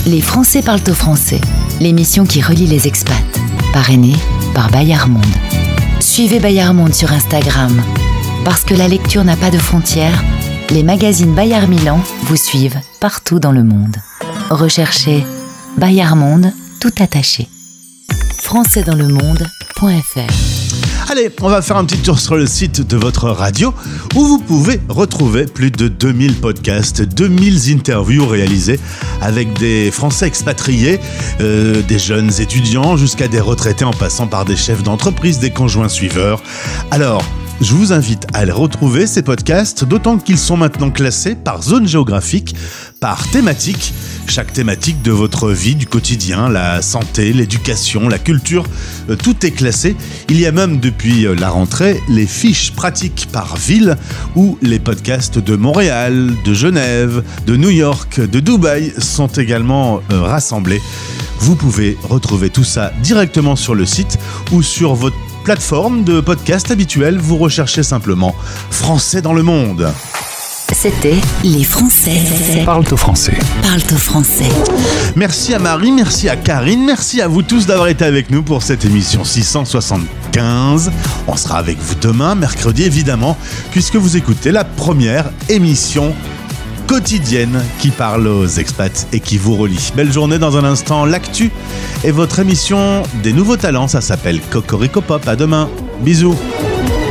Les 0.05 0.19
Français 0.19 0.61
parlent 0.61 0.81
au 0.89 0.93
français. 0.93 1.39
L'émission 1.79 2.25
qui 2.25 2.41
relie 2.41 2.67
les 2.67 2.85
expats. 2.85 3.15
Parrainée 3.71 4.17
par 4.53 4.69
Bayard 4.71 5.07
Monde. 5.07 5.23
Suivez 6.17 6.39
Bayard 6.39 6.73
Monde 6.73 6.95
sur 6.95 7.11
Instagram. 7.11 7.79
Parce 8.43 8.63
que 8.63 8.73
la 8.73 8.87
lecture 8.87 9.23
n'a 9.23 9.35
pas 9.35 9.51
de 9.51 9.59
frontières, 9.59 10.23
les 10.71 10.81
magazines 10.81 11.35
Bayard 11.35 11.69
Milan 11.69 11.99
vous 12.23 12.35
suivent 12.35 12.79
partout 12.99 13.39
dans 13.39 13.51
le 13.51 13.63
monde. 13.63 13.97
Recherchez 14.49 15.23
Bayard 15.77 16.15
Monde 16.15 16.51
tout 16.79 16.93
attaché. 16.97 17.47
françaisdanslemonde.fr 18.39 20.66
Allez, 21.09 21.31
on 21.41 21.47
va 21.47 21.61
faire 21.61 21.77
un 21.77 21.85
petit 21.85 21.99
tour 21.99 22.19
sur 22.19 22.35
le 22.35 22.45
site 22.45 22.81
de 22.85 22.97
votre 22.97 23.29
radio 23.29 23.73
où 24.13 24.25
vous 24.25 24.39
pouvez 24.39 24.81
retrouver 24.89 25.45
plus 25.45 25.71
de 25.71 25.87
2000 25.87 26.35
podcasts, 26.41 27.01
2000 27.01 27.71
interviews 27.73 28.27
réalisées 28.27 28.77
avec 29.21 29.53
des 29.53 29.89
Français 29.89 30.27
expatriés, 30.27 30.99
euh, 31.39 31.81
des 31.81 31.97
jeunes 31.97 32.31
étudiants 32.41 32.97
jusqu'à 32.97 33.29
des 33.29 33.39
retraités 33.39 33.85
en 33.85 33.93
passant 33.93 34.27
par 34.27 34.43
des 34.43 34.57
chefs 34.57 34.83
d'entreprise, 34.83 35.39
des 35.39 35.51
conjoints 35.51 35.87
suiveurs. 35.87 36.41
Alors, 36.91 37.23
je 37.59 37.73
vous 37.73 37.91
invite 37.91 38.27
à 38.33 38.45
les 38.45 38.51
retrouver, 38.51 39.07
ces 39.07 39.23
podcasts, 39.23 39.83
d'autant 39.83 40.17
qu'ils 40.17 40.37
sont 40.37 40.57
maintenant 40.57 40.91
classés 40.91 41.35
par 41.35 41.63
zone 41.63 41.87
géographique, 41.87 42.55
par 42.99 43.27
thématique. 43.29 43.93
Chaque 44.27 44.53
thématique 44.53 45.01
de 45.01 45.11
votre 45.11 45.49
vie, 45.49 45.75
du 45.75 45.87
quotidien, 45.87 46.49
la 46.49 46.81
santé, 46.81 47.33
l'éducation, 47.33 48.09
la 48.09 48.19
culture, 48.19 48.65
euh, 49.09 49.15
tout 49.15 49.45
est 49.45 49.51
classé. 49.51 49.95
Il 50.29 50.39
y 50.39 50.45
a 50.45 50.51
même 50.51 50.79
depuis 50.79 51.25
euh, 51.25 51.33
la 51.33 51.49
rentrée 51.49 51.99
les 52.09 52.27
fiches 52.27 52.73
pratiques 52.73 53.27
par 53.31 53.55
ville 53.57 53.95
où 54.35 54.57
les 54.61 54.79
podcasts 54.79 55.39
de 55.39 55.55
Montréal, 55.55 56.33
de 56.45 56.53
Genève, 56.53 57.23
de 57.47 57.55
New 57.55 57.71
York, 57.71 58.19
de 58.19 58.39
Dubaï 58.39 58.93
sont 58.99 59.27
également 59.27 60.01
euh, 60.11 60.21
rassemblés. 60.21 60.81
Vous 61.39 61.55
pouvez 61.55 61.97
retrouver 62.03 62.49
tout 62.49 62.63
ça 62.63 62.91
directement 63.01 63.55
sur 63.55 63.75
le 63.75 63.85
site 63.85 64.19
ou 64.51 64.61
sur 64.61 64.95
votre 64.95 65.15
plateforme 65.47 66.03
de 66.03 66.19
podcast 66.19 66.71
habituelle, 66.71 67.17
vous 67.19 67.37
recherchez 67.37 67.81
simplement 67.81 68.35
Français 68.69 69.21
dans 69.21 69.31
le 69.31 69.43
monde. 69.43 69.89
C'était 70.73 71.15
Les 71.41 71.63
Français. 71.63 72.21
Parle 72.65 72.83
au 72.91 72.97
français. 72.97 73.39
Parle 73.61 73.79
au 73.93 73.97
français. 73.97 74.49
Merci 75.15 75.53
à 75.53 75.59
Marie, 75.59 75.93
merci 75.93 76.27
à 76.27 76.35
Karine, 76.35 76.83
merci 76.83 77.21
à 77.21 77.29
vous 77.29 77.43
tous 77.43 77.65
d'avoir 77.65 77.87
été 77.87 78.03
avec 78.03 78.29
nous 78.29 78.43
pour 78.43 78.61
cette 78.61 78.83
émission 78.83 79.23
675. 79.23 80.91
On 81.29 81.37
sera 81.37 81.59
avec 81.59 81.77
vous 81.79 81.95
demain, 81.95 82.35
mercredi 82.35 82.83
évidemment, 82.83 83.37
puisque 83.71 83.95
vous 83.95 84.17
écoutez 84.17 84.51
la 84.51 84.65
première 84.65 85.31
émission 85.47 86.13
quotidienne 86.87 87.63
qui 87.79 87.91
parle 87.91 88.27
aux 88.27 88.47
expats 88.47 89.07
et 89.13 89.19
qui 89.19 89.37
vous 89.37 89.55
relie. 89.55 89.91
Belle 89.95 90.11
journée 90.11 90.39
dans 90.39 90.57
un 90.57 90.63
instant, 90.63 91.05
l'actu 91.05 91.51
et 92.03 92.11
votre 92.11 92.39
émission 92.39 93.03
des 93.21 93.33
nouveaux 93.33 93.57
talents, 93.57 93.87
ça 93.87 94.01
s'appelle 94.01 94.39
Cocorico 94.49 95.01
Pop. 95.01 95.27
À 95.27 95.35
demain. 95.35 95.69
Bisous. 95.99 96.37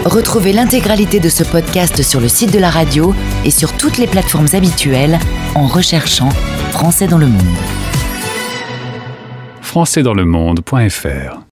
Retrouvez 0.05 0.53
l'intégralité 0.53 1.21
de 1.21 1.29
ce 1.29 1.43
podcast 1.43 2.03
sur 2.03 2.21
le 2.21 2.29
site 2.29 2.53
de 2.53 2.59
la 2.59 2.71
radio 2.71 3.15
et 3.45 3.51
sur 3.51 3.73
toutes 3.73 3.99
les 3.99 4.07
plateformes 4.07 4.47
habituelles 4.53 5.19
en 5.55 5.67
recherchant 5.67 6.29
Français 6.71 7.09
dans 7.09 7.19
le 7.19 7.27
monde. 7.27 7.43
françaisdanslemonde.fr 9.63 11.41